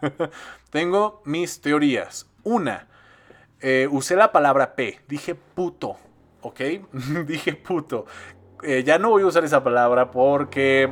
[0.71, 2.27] Tengo mis teorías.
[2.43, 2.89] Una,
[3.61, 5.97] eh, usé la palabra P, dije puto.
[6.43, 6.61] ¿Ok?
[7.27, 8.07] Dije puto.
[8.63, 10.91] Eh, ya no voy a usar esa palabra porque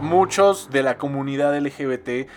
[0.00, 2.28] muchos de la comunidad LGBT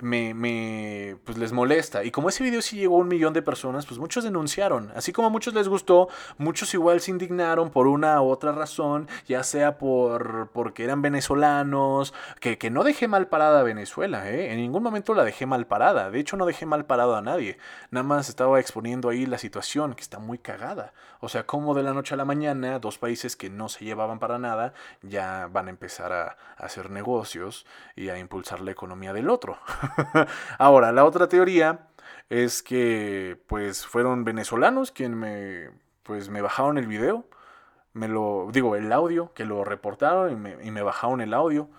[0.00, 2.04] me, me, pues les molesta.
[2.04, 4.92] Y como ese video sí llegó a un millón de personas, pues muchos denunciaron.
[4.94, 9.08] Así como a muchos les gustó, muchos igual se indignaron por una u otra razón,
[9.26, 14.52] ya sea por porque eran venezolanos, que, que no dejé mal parada a Venezuela, ¿eh?
[14.52, 16.10] En ningún momento la dejé mal parada.
[16.10, 17.58] De hecho, no dejé mal parado a nadie.
[17.90, 20.92] Nada más estaba exponiendo ahí la situación, que está muy cagada.
[21.20, 24.18] O sea, como de la noche a la mañana, dos países que no se llevaban
[24.18, 29.12] para nada, ya van a empezar a, a hacer negocios y a impulsar la economía
[29.12, 29.58] del otro.
[30.58, 31.88] Ahora, la otra teoría
[32.28, 35.70] es que pues fueron venezolanos quienes me
[36.02, 37.26] pues me bajaron el video,
[37.94, 41.70] me lo digo el audio, que lo reportaron y me, y me bajaron el audio.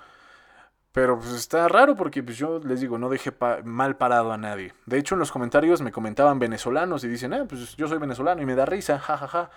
[0.91, 3.33] Pero pues está raro porque pues yo les digo, no dejé
[3.65, 4.73] mal parado a nadie.
[4.85, 8.41] De hecho, en los comentarios me comentaban venezolanos y dicen, ah, pues yo soy venezolano
[8.41, 9.27] y me da risa, jajaja.
[9.27, 9.51] Ja, ja.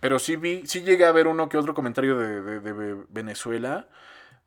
[0.00, 3.86] Pero sí vi, sí llegué a ver uno que otro comentario de, de, de Venezuela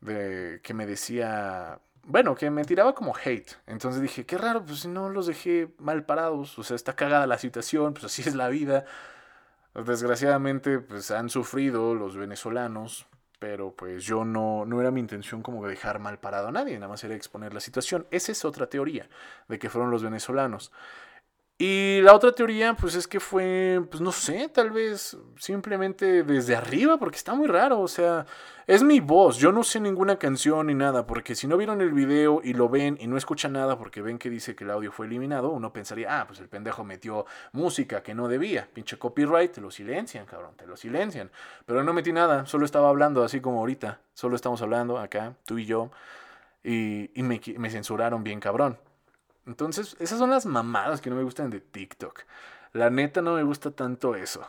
[0.01, 3.51] de, que me decía, bueno, que me tiraba como hate.
[3.67, 7.27] Entonces dije, qué raro, pues si no los dejé mal parados, o sea, está cagada
[7.27, 8.85] la situación, pues así es la vida.
[9.75, 13.07] Desgraciadamente, pues han sufrido los venezolanos,
[13.39, 16.87] pero pues yo no, no era mi intención como dejar mal parado a nadie, nada
[16.87, 18.07] más era exponer la situación.
[18.09, 19.09] Esa es otra teoría,
[19.49, 20.71] de que fueron los venezolanos.
[21.59, 26.55] Y la otra teoría, pues es que fue, pues no sé, tal vez simplemente desde
[26.55, 28.27] arriba, porque está muy raro, o sea,
[28.67, 31.93] es mi voz, yo no sé ninguna canción ni nada, porque si no vieron el
[31.93, 34.91] video y lo ven y no escuchan nada porque ven que dice que el audio
[34.91, 39.53] fue eliminado, uno pensaría, ah, pues el pendejo metió música que no debía, pinche copyright,
[39.53, 41.31] te lo silencian, cabrón, te lo silencian.
[41.65, 45.57] Pero no metí nada, solo estaba hablando así como ahorita, solo estamos hablando acá, tú
[45.57, 45.89] y yo,
[46.63, 48.77] y, y me, me censuraron bien cabrón.
[49.47, 52.23] Entonces, esas son las mamadas que no me gustan de TikTok.
[52.73, 54.45] La neta no me gusta tanto eso.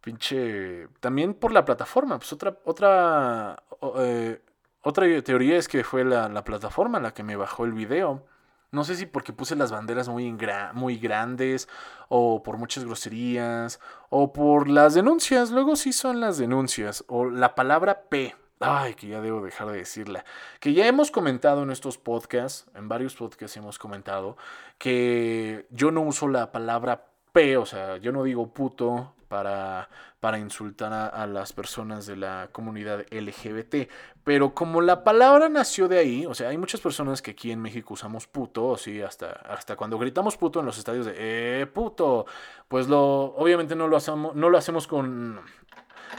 [0.00, 0.88] Pinche.
[1.00, 2.18] También por la plataforma.
[2.18, 2.58] Pues otra.
[2.64, 3.62] Otra.
[3.98, 4.40] Eh,
[4.82, 8.24] otra teoría es que fue la, la, plataforma la que me bajó el video.
[8.72, 10.36] No sé si porque puse las banderas muy,
[10.74, 11.68] muy grandes,
[12.08, 15.50] o por muchas groserías, o por las denuncias.
[15.50, 17.04] Luego sí son las denuncias.
[17.08, 18.34] O la palabra P.
[18.60, 20.24] Ay, que ya debo dejar de decirla.
[20.60, 24.36] Que ya hemos comentado en estos podcasts, en varios podcasts hemos comentado,
[24.78, 29.90] que yo no uso la palabra P, o sea, yo no digo puto para,
[30.20, 33.90] para insultar a, las personas de la comunidad LGBT.
[34.24, 37.60] Pero como la palabra nació de ahí, o sea, hay muchas personas que aquí en
[37.60, 41.66] México usamos puto, o sí, hasta, hasta cuando gritamos puto en los estadios de eh,
[41.66, 42.24] puto,
[42.68, 45.40] pues lo, obviamente no lo hacemos, no lo hacemos con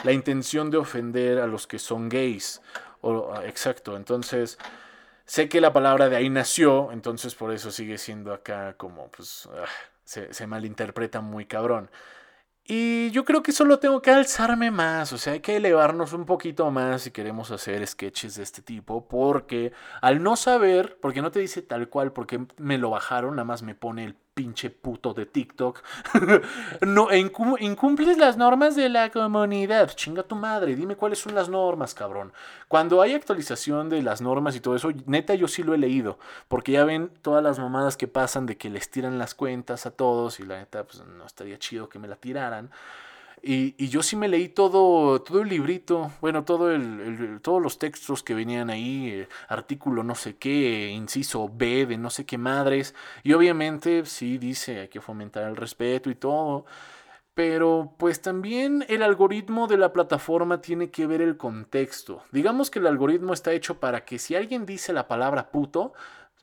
[0.03, 2.61] la intención de ofender a los que son gays.
[3.01, 4.57] O, exacto, entonces
[5.25, 9.47] sé que la palabra de ahí nació, entonces por eso sigue siendo acá como, pues,
[9.53, 9.65] ah,
[10.03, 11.89] se, se malinterpreta muy cabrón.
[12.69, 16.25] Y yo creo que solo tengo que alzarme más, o sea, hay que elevarnos un
[16.25, 19.71] poquito más si queremos hacer sketches de este tipo, porque
[20.01, 23.63] al no saber, porque no te dice tal cual, porque me lo bajaron, nada más
[23.63, 25.81] me pone el pinche puto de TikTok.
[26.85, 29.89] no, incumples las normas de la comunidad.
[29.95, 32.31] Chinga tu madre, dime cuáles son las normas, cabrón.
[32.67, 36.19] Cuando hay actualización de las normas y todo eso, neta yo sí lo he leído.
[36.49, 39.91] Porque ya ven todas las mamadas que pasan de que les tiran las cuentas a
[39.91, 42.69] todos y la neta, pues no estaría chido que me la tiraran.
[43.49, 48.21] Y, yo sí me leí todo, todo el librito, bueno, todo el, todos los textos
[48.21, 52.93] que venían ahí, eh, artículo no sé qué, inciso B de no sé qué madres.
[53.23, 56.65] Y obviamente sí dice hay que fomentar el respeto y todo.
[57.35, 62.23] pero pues también el algoritmo de la plataforma tiene que ver el contexto.
[62.31, 65.93] Digamos que el algoritmo está hecho para que si alguien dice la palabra puto,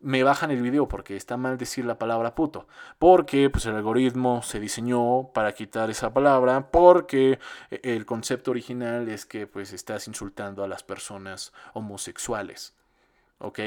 [0.04, 2.68] me bajan el video porque está mal decir la palabra puto.
[2.98, 7.38] Porque pues el algoritmo se diseñó para quitar esa palabra porque
[7.70, 12.74] el concepto original es que pues estás insultando a las personas homosexuales.
[13.38, 13.60] ¿Ok?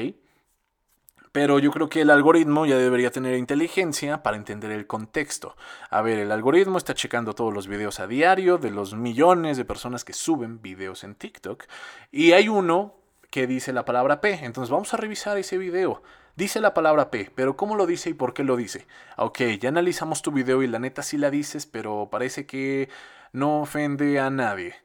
[1.32, 5.56] Pero yo creo que el algoritmo ya debería tener inteligencia para entender el contexto.
[5.90, 9.64] A ver, el algoritmo está checando todos los videos a diario de los millones de
[9.64, 11.64] personas que suben videos en TikTok.
[12.10, 12.97] Y hay uno
[13.30, 14.44] que dice la palabra P.
[14.44, 16.02] Entonces vamos a revisar ese video.
[16.36, 18.86] Dice la palabra P, pero ¿cómo lo dice y por qué lo dice?
[19.16, 22.88] Ok, ya analizamos tu video y la neta sí la dices, pero parece que
[23.32, 24.76] no ofende a nadie.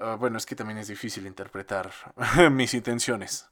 [0.00, 1.90] Ah, bueno, es que también es difícil interpretar
[2.52, 3.48] mis intenciones.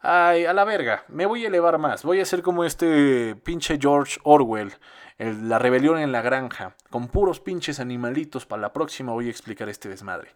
[0.00, 2.04] Ay, a la verga, me voy a elevar más.
[2.04, 4.72] Voy a ser como este pinche George Orwell,
[5.18, 8.46] la rebelión en la granja, con puros pinches animalitos.
[8.46, 10.32] Para la próxima voy a explicar este desmadre.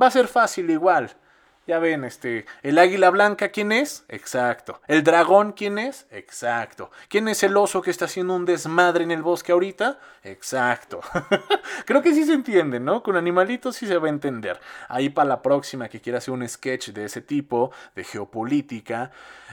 [0.00, 1.16] Va a ser fácil igual.
[1.66, 4.04] Ya ven, este, el águila blanca, ¿quién es?
[4.08, 4.80] Exacto.
[4.86, 6.06] ¿El dragón, quién es?
[6.12, 6.92] Exacto.
[7.08, 9.98] ¿Quién es el oso que está haciendo un desmadre en el bosque ahorita?
[10.22, 11.00] Exacto.
[11.84, 13.02] Creo que sí se entiende, ¿no?
[13.02, 14.60] Con animalitos sí se va a entender.
[14.88, 19.10] Ahí para la próxima que quiera hacer un sketch de ese tipo, de geopolítica,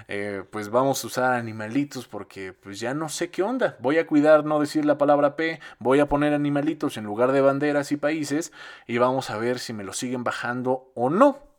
[0.08, 3.76] eh, pues vamos a usar animalitos porque pues ya no sé qué onda.
[3.80, 7.42] Voy a cuidar no decir la palabra P, voy a poner animalitos en lugar de
[7.42, 8.54] banderas y países
[8.86, 11.53] y vamos a ver si me lo siguen bajando o no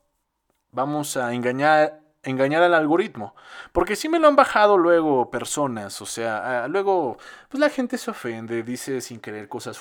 [0.74, 3.34] vamos a engañar, engañar al algoritmo.
[3.72, 7.16] Porque si me lo han bajado luego personas, o sea, ah, luego
[7.48, 9.80] pues la gente se ofende, dice sin querer cosas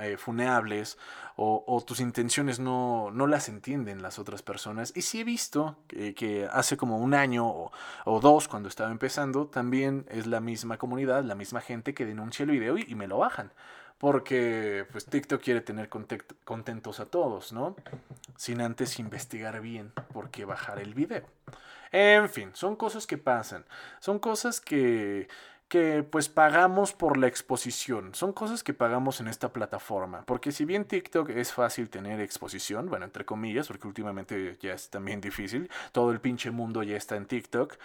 [0.00, 0.98] eh, funeables
[1.42, 4.92] o, tus intenciones no, no, las entienden las otras personas.
[4.94, 7.70] Y sí he visto que, hace como un año
[8.04, 12.42] o, dos, cuando estaba empezando, también es la misma comunidad, la misma gente que denuncia
[12.42, 13.52] el video y me lo bajan
[13.96, 17.76] porque pues TikTok quiere tener contentos a todos, ¿no?
[18.34, 21.26] Sin antes investigar bien por qué bajar el video.
[21.92, 23.64] En fin, son cosas que pasan,
[23.98, 25.28] son cosas que
[25.70, 28.12] que pues pagamos por la exposición.
[28.12, 30.24] Son cosas que pagamos en esta plataforma.
[30.26, 34.90] Porque si bien TikTok es fácil tener exposición, bueno, entre comillas, porque últimamente ya es
[34.90, 37.76] también difícil, todo el pinche mundo ya está en TikTok.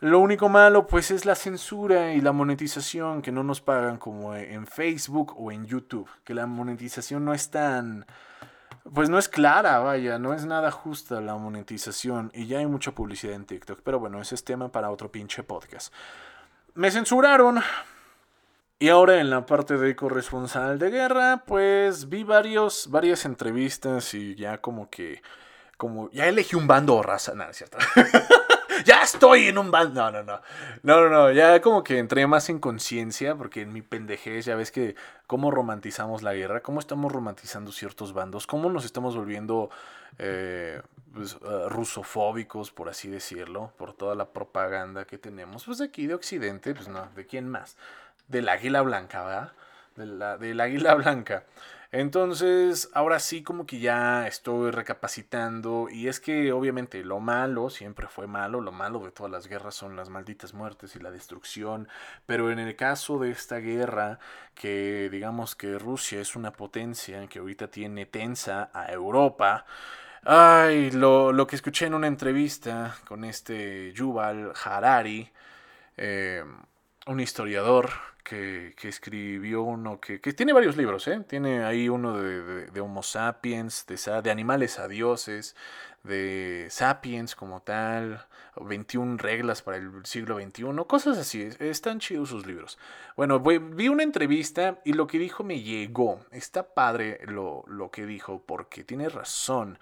[0.00, 4.34] Lo único malo pues es la censura y la monetización que no nos pagan como
[4.34, 8.06] en Facebook o en YouTube, que la monetización no es tan
[8.92, 12.90] pues no es clara, vaya, no es nada justa la monetización y ya hay mucha
[12.90, 15.94] publicidad en TikTok, pero bueno, ese es tema para otro pinche podcast.
[16.74, 17.62] Me censuraron.
[18.80, 24.34] Y ahora en la parte de corresponsal de guerra, pues vi varios, varias entrevistas y
[24.34, 25.22] ya como que,
[25.76, 27.78] como, ya elegí un bando o raza, nada, ¿cierto?
[28.84, 30.10] ya estoy en un bando.
[30.10, 30.40] No, no, no.
[30.82, 31.30] No, no, no.
[31.30, 34.96] Ya como que entré más en conciencia, porque en mi pendejez ya ves que
[35.28, 39.70] cómo romantizamos la guerra, cómo estamos romantizando ciertos bandos, cómo nos estamos volviendo
[40.18, 40.80] eh,
[41.12, 45.64] pues, uh, rusofóbicos, por así decirlo, por toda la propaganda que tenemos.
[45.64, 47.76] Pues aquí, de Occidente, pues no, ¿de quién más?
[48.28, 49.52] Del águila blanca, ¿verdad?
[49.96, 51.44] De la, del águila blanca.
[51.96, 58.08] Entonces, ahora sí como que ya estoy recapacitando y es que obviamente lo malo siempre
[58.08, 61.86] fue malo, lo malo de todas las guerras son las malditas muertes y la destrucción,
[62.26, 64.18] pero en el caso de esta guerra,
[64.56, 69.64] que digamos que Rusia es una potencia que ahorita tiene tensa a Europa,
[70.24, 75.30] ay, lo, lo que escuché en una entrevista con este Yuval Harari,
[75.96, 76.44] eh,
[77.06, 77.90] un historiador
[78.24, 81.20] que, escribió uno que, tiene varios libros, ¿eh?
[81.28, 85.54] Tiene ahí uno de, Homo sapiens, de, de, animales a dioses,
[86.02, 91.48] de sapiens como tal, 21 reglas para el siglo XXI, cosas así.
[91.58, 92.78] Están chidos sus libros.
[93.16, 96.20] Bueno, vi una entrevista y lo que dijo me llegó.
[96.30, 99.78] Está padre lo, lo que dijo porque tiene razón.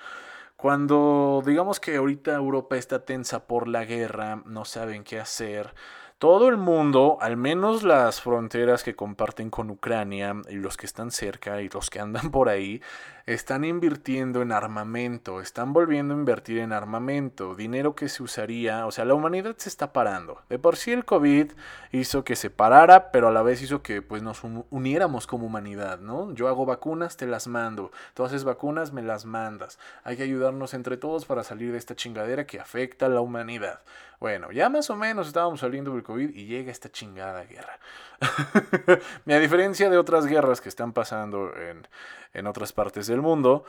[0.62, 5.74] Cuando digamos que ahorita Europa está tensa por la guerra, no saben qué hacer
[6.22, 11.10] todo el mundo, al menos las fronteras que comparten con Ucrania y los que están
[11.10, 12.80] cerca y los que andan por ahí,
[13.26, 18.92] están invirtiendo en armamento, están volviendo a invertir en armamento, dinero que se usaría, o
[18.92, 20.40] sea, la humanidad se está parando.
[20.48, 21.52] De por sí el COVID
[21.92, 25.98] hizo que se parara, pero a la vez hizo que pues nos uniéramos como humanidad,
[25.98, 26.32] ¿no?
[26.34, 29.78] Yo hago vacunas, te las mando, tú haces vacunas, me las mandas.
[30.04, 33.80] Hay que ayudarnos entre todos para salir de esta chingadera que afecta a la humanidad.
[34.18, 37.78] Bueno, ya más o menos estábamos saliendo del COVID y llega esta chingada guerra.
[39.26, 41.86] a diferencia de otras guerras que están pasando en,
[42.34, 43.64] en otras partes del mundo,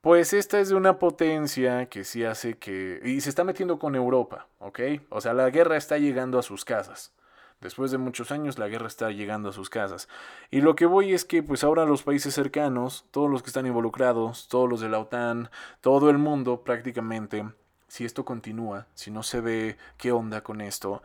[0.00, 3.00] pues esta es de una potencia que sí hace que...
[3.04, 4.80] Y se está metiendo con Europa, ¿ok?
[5.10, 7.12] O sea, la guerra está llegando a sus casas.
[7.60, 10.08] Después de muchos años la guerra está llegando a sus casas.
[10.50, 13.66] Y lo que voy es que pues ahora los países cercanos, todos los que están
[13.66, 17.44] involucrados, todos los de la OTAN, todo el mundo prácticamente,
[17.88, 21.02] si esto continúa, si no se ve qué onda con esto,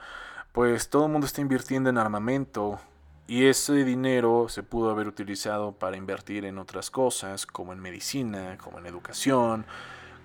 [0.53, 2.79] pues todo el mundo está invirtiendo en armamento,
[3.25, 8.57] y ese dinero se pudo haber utilizado para invertir en otras cosas, como en medicina,
[8.57, 9.65] como en educación,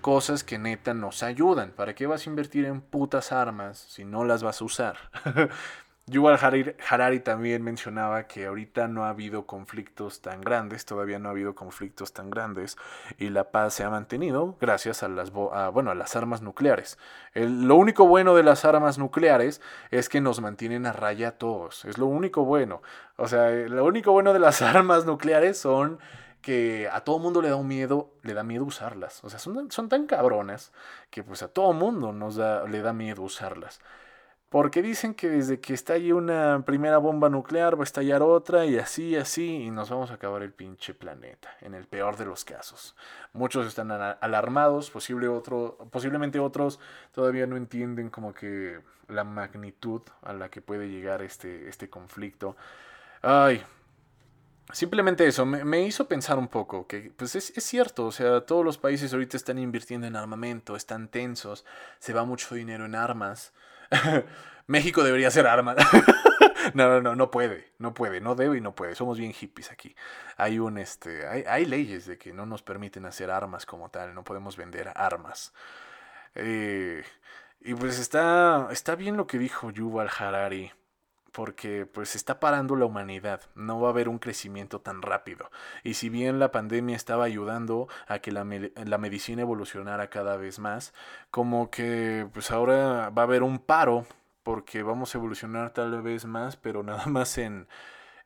[0.00, 1.70] cosas que neta nos ayudan.
[1.70, 4.96] ¿Para qué vas a invertir en putas armas si no las vas a usar?
[6.08, 6.38] Yuval
[6.88, 11.54] Harari también mencionaba que ahorita no ha habido conflictos tan grandes, todavía no ha habido
[11.54, 12.76] conflictos tan grandes
[13.18, 16.98] y la paz se ha mantenido gracias a las, bueno, a las armas nucleares.
[17.34, 21.84] lo único bueno de las armas nucleares es que nos mantienen a raya a todos,
[21.84, 22.82] es lo único bueno.
[23.16, 25.98] O sea, lo único bueno de las armas nucleares son
[26.40, 29.22] que a todo mundo le da un miedo, le da miedo usarlas.
[29.24, 30.72] O sea, son, son tan cabronas
[31.10, 33.80] que pues a todo mundo nos da, le da miedo usarlas.
[34.48, 38.78] Porque dicen que desde que estalle una primera bomba nuclear va a estallar otra y
[38.78, 42.46] así, así, y nos vamos a acabar el pinche planeta, en el peor de los
[42.46, 42.96] casos.
[43.34, 46.80] Muchos están alarmados, posiblemente otros
[47.12, 52.56] todavía no entienden como que la magnitud a la que puede llegar este, este conflicto.
[53.20, 53.62] Ay,
[54.70, 58.62] Simplemente eso, me, hizo pensar un poco que pues es, es, cierto, o sea, todos
[58.62, 61.64] los países ahorita están invirtiendo en armamento, están tensos,
[61.98, 63.54] se va mucho dinero en armas.
[64.66, 65.76] México debería ser armas.
[66.74, 68.94] no, no, no, no puede, no puede, no debe y no puede.
[68.94, 69.94] Somos bien hippies aquí.
[70.36, 74.24] Hay un este, hay, leyes de que no nos permiten hacer armas como tal, no
[74.24, 75.52] podemos vender armas.
[76.34, 77.02] Eh,
[77.60, 80.72] y pues está, está bien lo que dijo Yuval Harari
[81.38, 85.52] porque pues está parando la humanidad, no va a haber un crecimiento tan rápido.
[85.84, 90.58] Y si bien la pandemia estaba ayudando a que la, la, medicina evolucionara cada vez
[90.58, 90.92] más,
[91.30, 94.04] como que pues ahora va a haber un paro
[94.42, 97.68] porque vamos a evolucionar tal vez más, pero nada más en,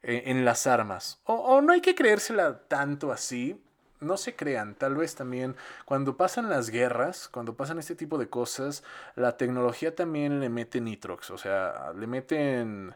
[0.01, 1.21] en, las armas.
[1.25, 3.63] O, o no hay que creérsela tanto así,
[4.03, 8.29] no se crean, tal vez también cuando pasan las guerras, cuando pasan este tipo de
[8.29, 8.83] cosas,
[9.17, 12.95] la tecnología también le mete nitrox, o sea, le meten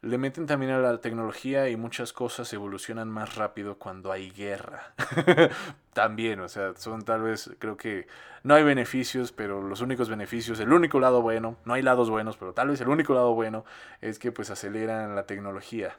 [0.00, 4.94] le meten también a la tecnología y muchas cosas evolucionan más rápido cuando hay guerra.
[5.92, 8.06] también, o sea, son tal vez, creo que
[8.44, 12.36] no hay beneficios, pero los únicos beneficios, el único lado bueno, no hay lados buenos,
[12.36, 13.64] pero tal vez el único lado bueno
[14.00, 15.98] es que pues aceleran la tecnología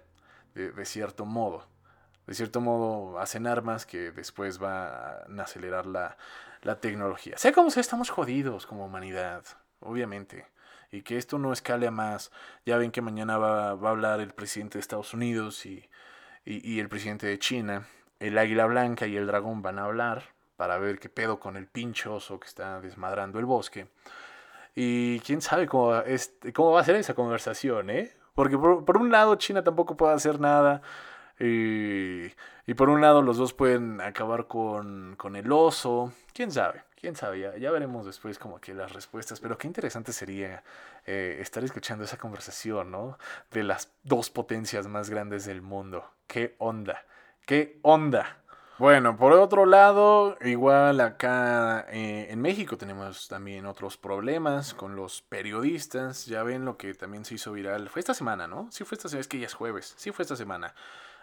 [0.55, 1.65] de cierto modo
[2.29, 6.15] de cierto modo hacen armas que después van a acelerar la,
[6.79, 7.35] tecnología.
[7.39, 9.43] Sea como sea, estamos jodidos como humanidad,
[9.79, 10.45] obviamente.
[10.91, 12.31] Y que esto no escale a más.
[12.67, 15.89] Ya ven que mañana va, a hablar el presidente de Estados Unidos y,
[16.45, 17.87] y, el presidente de China.
[18.19, 20.21] El águila blanca y el dragón van a hablar
[20.55, 23.87] para ver qué pedo con el pinchoso que está desmadrando el bosque.
[24.75, 28.13] Y quién sabe cómo, es, cómo va a ser esa conversación, ¿eh?
[28.35, 30.83] Porque por, por, un lado China tampoco puede hacer nada.
[31.39, 32.33] Y,
[32.67, 36.11] y, por un lado los dos pueden acabar con, con el oso.
[36.33, 36.83] ¿Quién sabe?
[36.99, 37.57] ¿Quién sabe?
[37.59, 39.39] Ya, veremos después como que las respuestas.
[39.39, 40.63] Pero qué interesante sería
[41.05, 43.17] eh, estar escuchando esa conversación, ¿no?
[43.51, 46.03] De las dos potencias más grandes del mundo.
[46.27, 47.05] ¿Qué onda?
[47.45, 48.39] ¿Qué onda?
[48.79, 55.21] Bueno, por otro lado, igual acá eh, en México tenemos también otros problemas con los
[55.21, 56.25] periodistas.
[56.25, 57.89] Ya ven lo que también se hizo viral.
[57.89, 58.69] Fue esta semana, ¿no?
[58.71, 59.93] Sí fue esta semana, es que ya es jueves.
[59.97, 60.73] Sí fue esta semana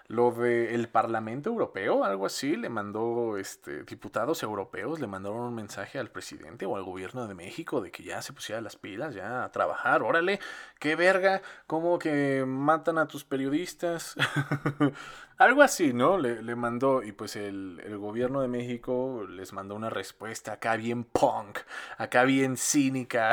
[0.08, 5.54] lo del el Parlamento Europeo, algo así, le mandó este, diputados europeos, le mandaron un
[5.54, 9.14] mensaje al presidente o al gobierno de México de que ya se pusiera las pilas,
[9.14, 10.40] ya a trabajar, órale,
[10.78, 14.16] qué verga, como que matan a tus periodistas.
[15.38, 16.18] algo así, ¿no?
[16.18, 20.76] Le, le mandó, y pues el, el, gobierno de México les mandó una respuesta acá
[20.76, 21.58] bien punk,
[21.98, 23.32] acá bien cínica,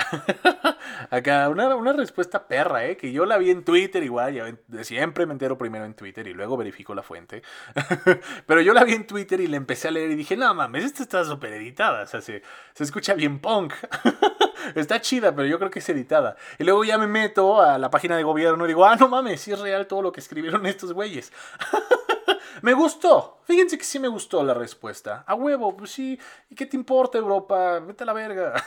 [1.09, 2.97] acá una, una respuesta perra, ¿eh?
[2.97, 6.33] Que yo la vi en Twitter igual, ya, siempre me entero primero en Twitter y
[6.33, 7.41] luego verifico la fuente.
[8.45, 10.83] pero yo la vi en Twitter y la empecé a leer y dije, no mames,
[10.83, 12.03] esta está súper editada.
[12.03, 12.41] O sea, se,
[12.73, 13.73] se escucha bien punk.
[14.76, 16.36] está chida, pero yo creo que es editada.
[16.59, 19.41] Y luego ya me meto a la página de gobierno y digo, ah, no mames,
[19.41, 21.32] sí es real todo lo que escribieron estos güeyes.
[22.61, 23.39] me gustó.
[23.45, 25.24] Fíjense que sí me gustó la respuesta.
[25.28, 26.20] A huevo, pues sí.
[26.49, 27.80] ¿Y qué te importa, Europa?
[27.80, 28.53] Vete a la verga.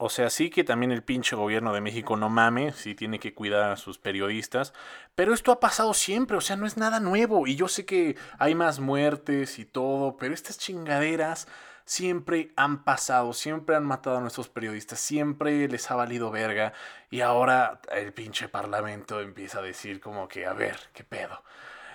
[0.00, 3.34] O sea, sí que también el pinche gobierno de México no mame, sí tiene que
[3.34, 4.72] cuidar a sus periodistas,
[5.16, 7.48] pero esto ha pasado siempre, o sea, no es nada nuevo.
[7.48, 11.48] Y yo sé que hay más muertes y todo, pero estas chingaderas
[11.88, 16.74] siempre han pasado, siempre han matado a nuestros periodistas, siempre les ha valido verga.
[17.10, 21.42] Y ahora el pinche parlamento empieza a decir como que, a ver, ¿qué pedo?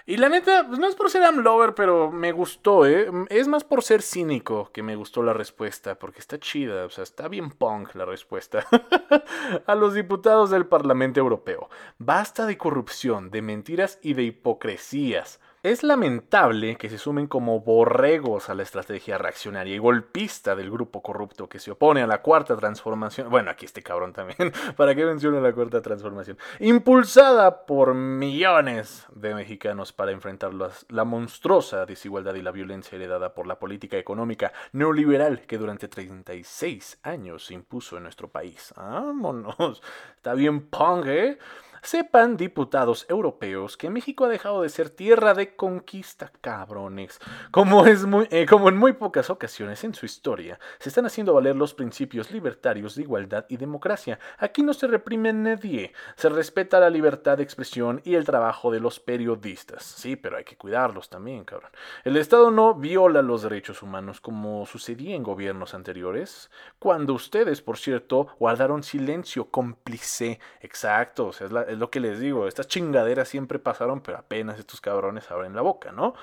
[0.05, 3.09] Y la neta, pues no es por ser amlover, pero me gustó, ¿eh?
[3.29, 7.03] Es más por ser cínico que me gustó la respuesta, porque está chida, o sea,
[7.03, 8.65] está bien punk la respuesta.
[9.67, 11.69] a los diputados del Parlamento Europeo.
[11.99, 15.39] Basta de corrupción, de mentiras y de hipocresías.
[15.63, 21.01] Es lamentable que se sumen como borregos a la estrategia reaccionaria y golpista del grupo
[21.01, 23.29] corrupto que se opone a la cuarta transformación.
[23.29, 24.51] Bueno, aquí este cabrón también.
[24.75, 26.37] ¿Para qué menciona la cuarta transformación?
[26.59, 33.47] Impulsada por millones de mexicanos para enfrentar la monstruosa desigualdad y la violencia heredada por
[33.47, 38.73] la política económica neoliberal que durante 36 años se impuso en nuestro país.
[38.75, 39.81] Vámonos.
[40.17, 41.37] Está bien punk, ¿eh?
[41.83, 47.19] Sepan, diputados europeos, que México ha dejado de ser tierra de conquista, cabrones.
[47.51, 51.33] Como, es muy, eh, como en muy pocas ocasiones en su historia, se están haciendo
[51.33, 54.17] valer los principios libertarios de igualdad y democracia.
[54.37, 55.91] Aquí no se reprime nadie.
[56.15, 59.83] Se respeta la libertad de expresión y el trabajo de los periodistas.
[59.83, 61.71] Sí, pero hay que cuidarlos también, cabrón.
[62.05, 67.77] El Estado no viola los derechos humanos como sucedía en gobiernos anteriores, cuando ustedes, por
[67.77, 70.39] cierto, guardaron silencio cómplice.
[70.61, 74.17] Exacto, o sea, es la, es lo que les digo, estas chingaderas siempre pasaron, pero
[74.17, 76.13] apenas estos cabrones abren la boca, ¿no?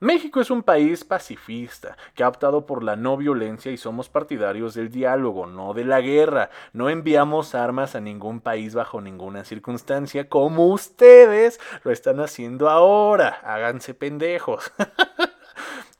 [0.00, 4.74] México es un país pacifista, que ha optado por la no violencia y somos partidarios
[4.74, 6.50] del diálogo, no de la guerra.
[6.72, 13.40] No enviamos armas a ningún país bajo ninguna circunstancia, como ustedes lo están haciendo ahora.
[13.44, 14.72] Háganse pendejos.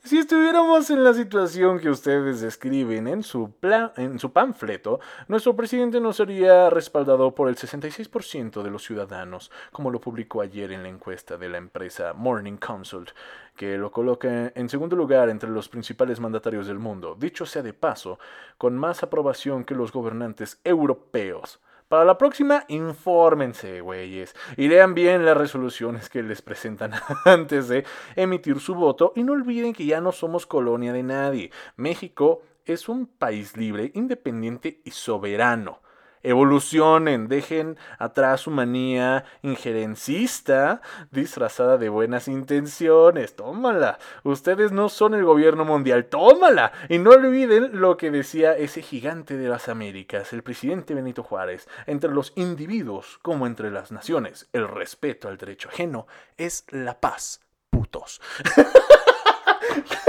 [0.03, 3.53] Si estuviéramos en la situación que ustedes describen en su,
[3.99, 4.99] en su panfleto,
[5.29, 10.73] nuestro presidente no sería respaldado por el 66% de los ciudadanos, como lo publicó ayer
[10.73, 13.11] en la encuesta de la empresa Morning Consult,
[13.55, 17.75] que lo coloca en segundo lugar entre los principales mandatarios del mundo, dicho sea de
[17.75, 18.19] paso,
[18.57, 21.61] con más aprobación que los gobernantes europeos.
[21.91, 26.93] Para la próxima, infórmense, güeyes, y lean bien las resoluciones que les presentan
[27.25, 27.85] antes de
[28.15, 31.51] emitir su voto y no olviden que ya no somos colonia de nadie.
[31.75, 35.81] México es un país libre, independiente y soberano
[36.23, 43.37] evolucionen, dejen atrás su manía injerencista disfrazada de buenas intenciones.
[43.37, 43.99] Tómala.
[44.23, 46.07] Ustedes no son el gobierno mundial.
[46.07, 46.73] Tómala.
[46.89, 51.69] Y no olviden lo que decía ese gigante de las Américas, el presidente Benito Juárez.
[51.87, 56.07] Entre los individuos como entre las naciones, el respeto al derecho ajeno
[56.37, 57.41] es la paz.
[57.71, 58.21] Putos.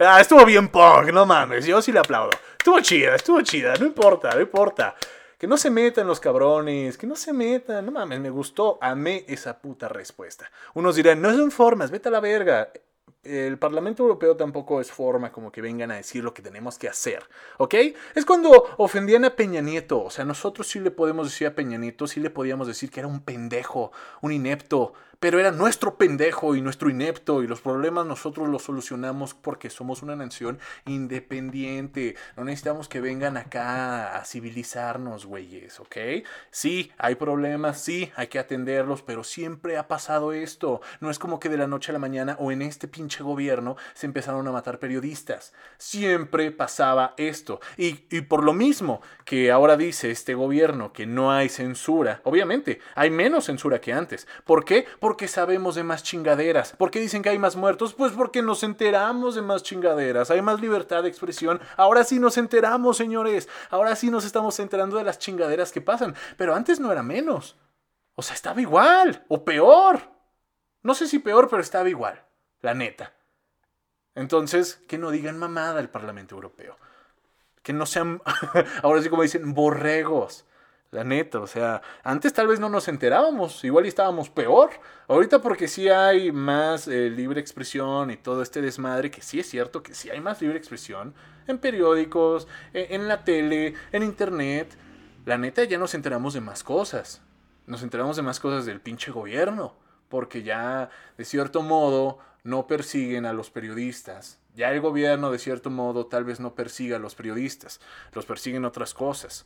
[0.00, 1.66] ah, estuvo bien punk, no mames.
[1.66, 2.30] Yo sí le aplaudo.
[2.58, 4.94] Estuvo chida, estuvo chida, no importa, no importa.
[5.38, 7.84] Que no se metan los cabrones, que no se metan.
[7.84, 10.50] No mames, me gustó, amé esa puta respuesta.
[10.74, 12.70] Unos dirán, no son formas, vete a la verga.
[13.22, 16.88] El Parlamento Europeo tampoco es forma como que vengan a decir lo que tenemos que
[16.88, 17.22] hacer,
[17.56, 17.74] ¿ok?
[18.14, 21.78] Es cuando ofendían a Peña Nieto, o sea, nosotros sí le podemos decir a Peña
[21.78, 26.54] Nieto, sí le podíamos decir que era un pendejo, un inepto, pero era nuestro pendejo
[26.54, 32.16] y nuestro inepto y los problemas nosotros los solucionamos porque somos una nación independiente.
[32.36, 35.96] No necesitamos que vengan acá a civilizarnos, güeyes, ¿ok?
[36.50, 40.80] Sí, hay problemas, sí, hay que atenderlos, pero siempre ha pasado esto.
[41.00, 43.76] No es como que de la noche a la mañana o en este pinche gobierno
[43.94, 45.52] se empezaron a matar periodistas.
[45.78, 47.60] Siempre pasaba esto.
[47.76, 52.80] Y, y por lo mismo que ahora dice este gobierno que no hay censura, obviamente
[52.94, 54.26] hay menos censura que antes.
[54.44, 54.86] ¿Por qué?
[55.04, 56.74] Porque sabemos de más chingaderas.
[56.78, 57.92] ¿Por qué dicen que hay más muertos?
[57.92, 60.30] Pues porque nos enteramos de más chingaderas.
[60.30, 61.60] Hay más libertad de expresión.
[61.76, 63.46] Ahora sí nos enteramos, señores.
[63.68, 66.14] Ahora sí nos estamos enterando de las chingaderas que pasan.
[66.38, 67.58] Pero antes no era menos.
[68.14, 69.26] O sea, estaba igual.
[69.28, 70.00] O peor.
[70.82, 72.24] No sé si peor, pero estaba igual.
[72.62, 73.12] La neta.
[74.14, 76.78] Entonces, que no digan mamada el Parlamento Europeo.
[77.62, 78.22] Que no sean,
[78.82, 80.46] ahora sí como dicen, borregos.
[80.94, 84.70] La neta, o sea, antes tal vez no nos enterábamos, igual estábamos peor.
[85.08, 89.48] Ahorita porque sí hay más eh, libre expresión y todo este desmadre, que sí es
[89.48, 91.12] cierto que sí hay más libre expresión
[91.48, 94.78] en periódicos, e, en la tele, en internet.
[95.24, 97.22] La neta ya nos enteramos de más cosas.
[97.66, 99.74] Nos enteramos de más cosas del pinche gobierno,
[100.08, 104.38] porque ya de cierto modo no persiguen a los periodistas.
[104.54, 107.80] Ya el gobierno de cierto modo tal vez no persiga a los periodistas,
[108.12, 109.44] los persiguen otras cosas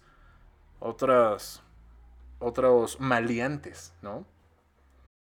[0.81, 1.63] otras,
[2.39, 4.25] otros maleantes, ¿no?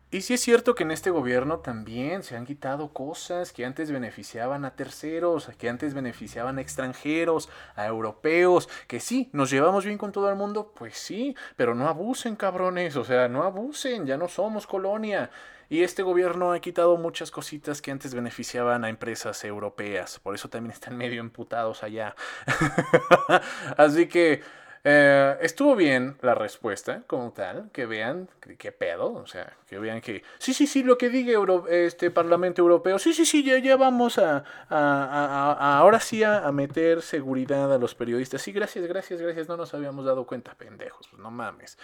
[0.09, 3.91] Y sí es cierto que en este gobierno también se han quitado cosas que antes
[3.91, 9.97] beneficiaban a terceros, que antes beneficiaban a extranjeros, a europeos, que sí, nos llevamos bien
[9.97, 14.15] con todo el mundo, pues sí, pero no abusen cabrones, o sea, no abusen, ya
[14.15, 15.29] no somos colonia.
[15.69, 20.47] Y este gobierno ha quitado muchas cositas que antes beneficiaban a empresas europeas, por eso
[20.47, 22.15] también están medio emputados allá.
[23.77, 24.41] Así que
[24.83, 30.01] Eh, estuvo bien la respuesta como tal, que vean qué pedo, o sea, que vean
[30.01, 33.75] que sí, sí, sí, lo que diga este Parlamento Europeo, sí, sí, sí, ya, ya
[33.75, 38.41] vamos a, ahora sí a, meter seguridad a los periodistas.
[38.41, 41.77] Sí, gracias, gracias, gracias, no nos habíamos dado cuenta, pendejos, pues no mames.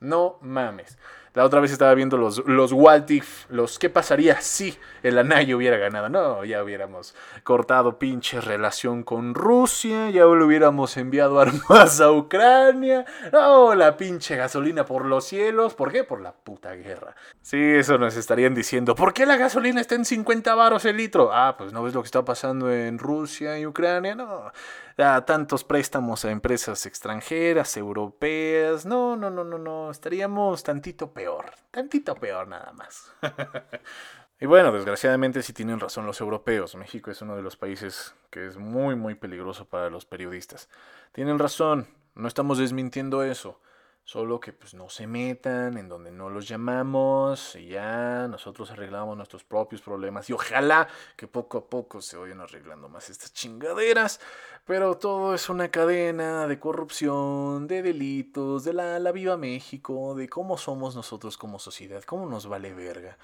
[0.00, 0.98] No mames.
[1.34, 3.10] La otra vez estaba viendo los, los What
[3.48, 6.08] los qué pasaría si el Anayo hubiera ganado.
[6.08, 13.04] No, ya hubiéramos cortado pinche relación con Rusia, ya le hubiéramos enviado armas a Ucrania.
[13.32, 15.74] No, la pinche gasolina por los cielos.
[15.74, 16.04] ¿Por qué?
[16.04, 17.16] Por la puta guerra.
[17.42, 18.94] Sí, eso nos estarían diciendo.
[18.94, 21.30] ¿Por qué la gasolina está en 50 baros el litro?
[21.32, 24.14] Ah, pues no ves lo que está pasando en Rusia y Ucrania.
[24.14, 24.52] No
[24.96, 28.86] a tantos préstamos a empresas extranjeras, europeas.
[28.86, 29.90] No, no, no, no, no.
[29.90, 31.23] Estaríamos tantito peor.
[31.70, 33.12] Tantito peor nada más.
[34.40, 36.74] y bueno, desgraciadamente sí tienen razón los europeos.
[36.76, 40.68] México es uno de los países que es muy, muy peligroso para los periodistas.
[41.12, 41.88] Tienen razón.
[42.14, 43.60] No estamos desmintiendo eso.
[44.06, 49.16] Solo que pues no se metan en donde no los llamamos y ya nosotros arreglamos
[49.16, 50.86] nuestros propios problemas y ojalá
[51.16, 54.20] que poco a poco se vayan arreglando más estas chingaderas.
[54.66, 60.28] Pero todo es una cadena de corrupción, de delitos, de la, la viva México, de
[60.28, 63.16] cómo somos nosotros como sociedad, cómo nos vale verga.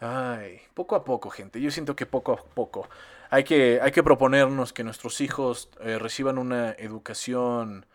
[0.00, 1.60] Ay, poco a poco, gente.
[1.60, 2.88] Yo siento que poco a poco
[3.30, 7.86] hay que, hay que proponernos que nuestros hijos eh, reciban una educación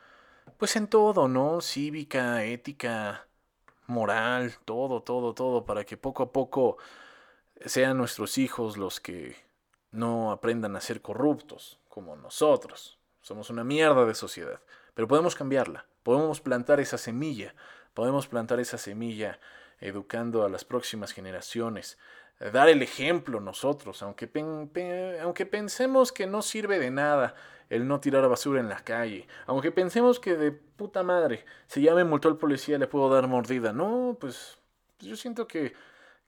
[0.58, 1.62] pues en todo, ¿no?
[1.62, 3.28] Cívica, ética,
[3.88, 6.78] moral, todo, todo, todo, para que poco a poco
[7.66, 9.36] sean nuestros hijos los que
[9.92, 13.00] no aprendan a ser corruptos, como nosotros.
[13.22, 14.60] Somos una mierda de sociedad,
[14.94, 17.56] pero podemos cambiarla, podemos plantar esa semilla,
[17.94, 19.40] podemos plantar esa semilla
[19.80, 21.98] educando a las próximas generaciones,
[22.40, 24.30] dar el ejemplo nosotros, aunque,
[25.22, 27.36] aunque pensemos que no sirve de nada
[27.70, 29.28] el no tirar basura en la calle.
[29.48, 33.28] Aunque pensemos que de puta madre, si ya me multó el policía le puedo dar
[33.28, 33.74] mordida.
[33.74, 34.58] No, pues,
[35.00, 35.74] yo siento que,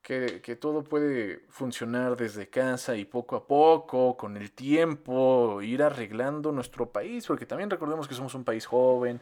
[0.02, 5.84] que, que, todo puede funcionar desde casa y poco a poco, con el tiempo, ir
[5.84, 9.22] arreglando nuestro país, porque también recordemos que somos un país joven,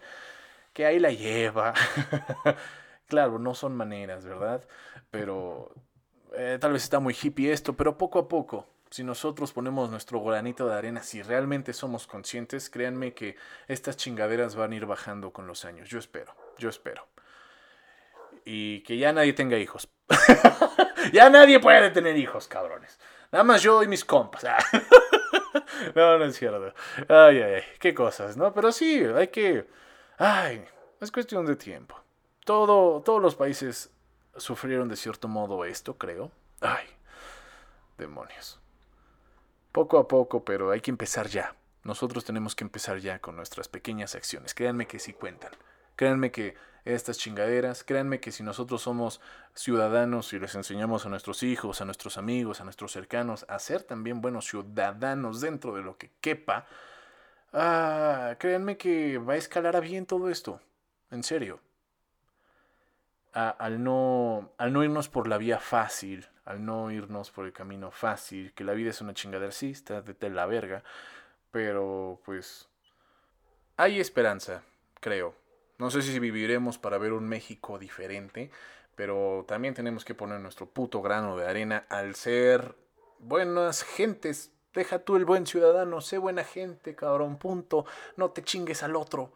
[0.73, 1.73] que ahí la lleva.
[3.07, 4.67] claro, no son maneras, ¿verdad?
[5.11, 5.71] Pero
[6.35, 10.23] eh, tal vez está muy hippie esto, pero poco a poco si nosotros ponemos nuestro
[10.23, 13.35] granito de arena, si realmente somos conscientes, créanme que
[13.67, 15.89] estas chingaderas van a ir bajando con los años.
[15.89, 17.05] Yo espero, yo espero.
[18.45, 19.89] Y que ya nadie tenga hijos.
[21.11, 22.97] ya nadie puede tener hijos, cabrones.
[23.33, 24.45] Nada más yo y mis compas.
[25.93, 26.73] no, no es cierto.
[27.09, 28.53] Ay, ay, ay, qué cosas, ¿no?
[28.53, 29.67] Pero sí, hay que...
[30.17, 30.63] Ay,
[31.01, 31.99] es cuestión de tiempo.
[32.45, 33.91] Todo, todos los países
[34.37, 36.31] sufrieron de cierto modo esto, creo.
[36.61, 36.85] Ay,
[37.97, 38.61] demonios.
[39.75, 41.53] Poco a poco, pero hay que empezar ya.
[41.83, 44.53] Nosotros tenemos que empezar ya con nuestras pequeñas acciones.
[44.53, 45.51] Créanme que sí cuentan.
[45.97, 46.55] Créanme que
[46.85, 49.19] estas chingaderas, créanme que si nosotros somos
[49.53, 53.83] ciudadanos y les enseñamos a nuestros hijos, a nuestros amigos, a nuestros cercanos a ser
[53.83, 56.67] también buenos ciudadanos dentro de lo que quepa,
[57.51, 60.61] ah, créanme que va a escalar a bien todo esto.
[61.11, 61.59] En serio.
[63.35, 67.91] Al, no, al no irnos por la vía fácil, al no irnos por el camino
[67.91, 70.83] fácil, que la vida es una chingadera, sí, está de la verga,
[71.51, 72.69] pero pues
[73.75, 74.63] hay esperanza,
[75.01, 75.35] creo.
[75.77, 78.49] No sé si viviremos para ver un México diferente,
[78.95, 82.75] pero también tenemos que poner nuestro puto grano de arena al ser
[83.19, 84.53] buenas gentes.
[84.73, 87.85] Deja tú el buen ciudadano, sé buena gente, cabrón, punto.
[88.15, 89.33] No te chingues al otro.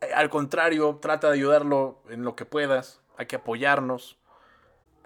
[0.00, 3.02] Eh, al contrario, trata de ayudarlo en lo que puedas.
[3.18, 4.18] Hay que apoyarnos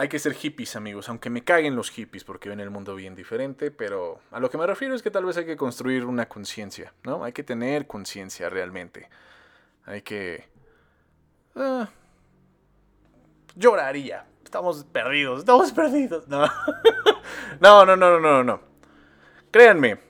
[0.03, 3.15] hay que ser hippies, amigos, aunque me caguen los hippies porque ven el mundo bien
[3.15, 6.29] diferente, pero a lo que me refiero es que tal vez hay que construir una
[6.29, 7.23] conciencia, ¿no?
[7.23, 9.09] Hay que tener conciencia realmente.
[9.85, 10.49] Hay que...
[11.55, 11.89] Ah,
[13.55, 14.27] lloraría.
[14.43, 16.25] Estamos perdidos, estamos perdidos.
[17.61, 18.61] No, no, no, no, no, no.
[19.53, 20.01] Créanme,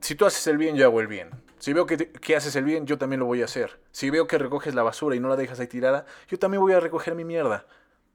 [0.00, 1.30] si tú haces el bien, yo hago el bien.
[1.60, 3.78] Si veo que, que, haces el bien, yo también lo voy a hacer.
[3.92, 6.72] Si veo que recoges la basura y no la dejas ahí tirada, yo también voy
[6.72, 7.66] a recoger mi mierda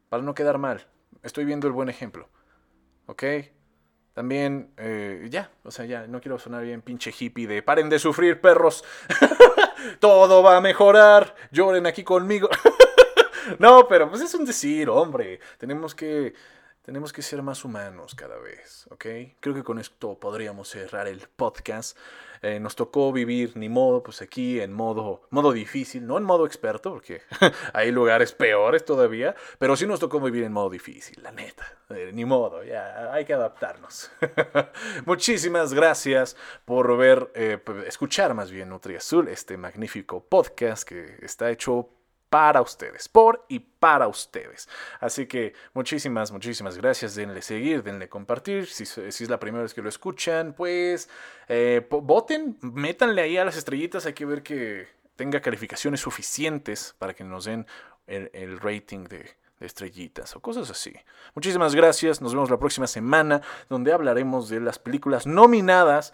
[0.10, 0.88] para no quedar mal.
[1.22, 2.28] Estoy viendo el buen ejemplo.
[3.06, 3.24] ¿Ok?
[4.14, 8.00] También, eh, ya, o sea, ya, no quiero sonar bien pinche hippie de paren de
[8.00, 8.84] sufrir, perros.
[10.00, 11.36] Todo va a mejorar.
[11.52, 12.50] Lloren aquí conmigo.
[13.60, 15.40] no, pero pues es un decir, hombre.
[15.60, 16.34] Tenemos que
[16.86, 19.06] Tenemos que ser más humanos cada vez, ¿ok?
[19.40, 21.98] Creo que con esto podríamos cerrar el podcast.
[22.44, 26.46] Eh, nos tocó vivir, ni modo, pues aquí en modo, modo difícil, no en modo
[26.46, 27.24] experto, porque
[27.74, 31.66] hay lugares peores todavía, pero sí nos tocó vivir en modo difícil, la neta.
[31.90, 34.12] Eh, ni modo, ya hay que adaptarnos.
[35.08, 41.50] Muchísimas gracias por ver, eh, escuchar más bien Nutri Azul, este magnífico podcast que está
[41.50, 41.90] hecho
[42.36, 44.68] para ustedes, por y para ustedes.
[45.00, 47.16] Así que muchísimas, muchísimas gracias.
[47.16, 48.68] Denle seguir, denle compartir.
[48.68, 51.08] Si, es la primera vez que lo escuchan, pues
[51.48, 54.06] eh, voten, métanle ahí a las estrellitas.
[54.06, 57.66] Hay que ver que tenga calificaciones suficientes para que nos den
[58.06, 60.94] el, rating de, de estrellitas o cosas así.
[61.34, 66.14] Muchísimas gracias, nos vemos la próxima semana donde hablaremos de las películas nominadas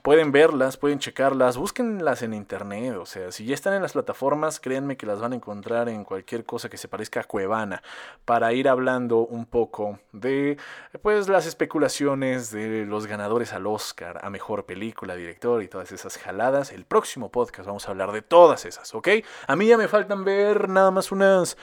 [0.00, 4.58] pueden verlas, pueden checarlas, búsquenlas en internet, o sea, si ya están en las plataformas,
[4.58, 7.82] créanme que las van a encontrar en cualquier cosa que se parezca a Cuevana,
[8.24, 10.56] para ir hablando un poco de,
[11.02, 16.18] pues, las especulaciones de los ganadores al Oscar, a Mejor Película, Director y todas esas
[16.18, 16.72] jaladas.
[16.72, 19.08] El próximo podcast vamos a hablar de todas esas, ¿ok?
[19.46, 21.56] A mí ya me faltan ver nada más unas,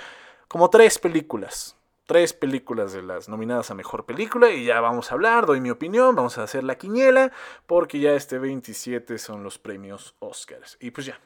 [0.49, 1.77] como tres películas
[2.09, 5.69] tres películas de las nominadas a Mejor Película y ya vamos a hablar, doy mi
[5.69, 7.31] opinión, vamos a hacer la quiniela,
[7.67, 10.75] porque ya este 27 son los premios Oscars.
[10.79, 11.19] Y pues ya.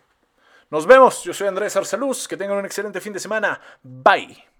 [0.69, 3.61] Nos vemos, yo soy Andrés Arsaluz, que tengan un excelente fin de semana.
[3.81, 4.52] Bye.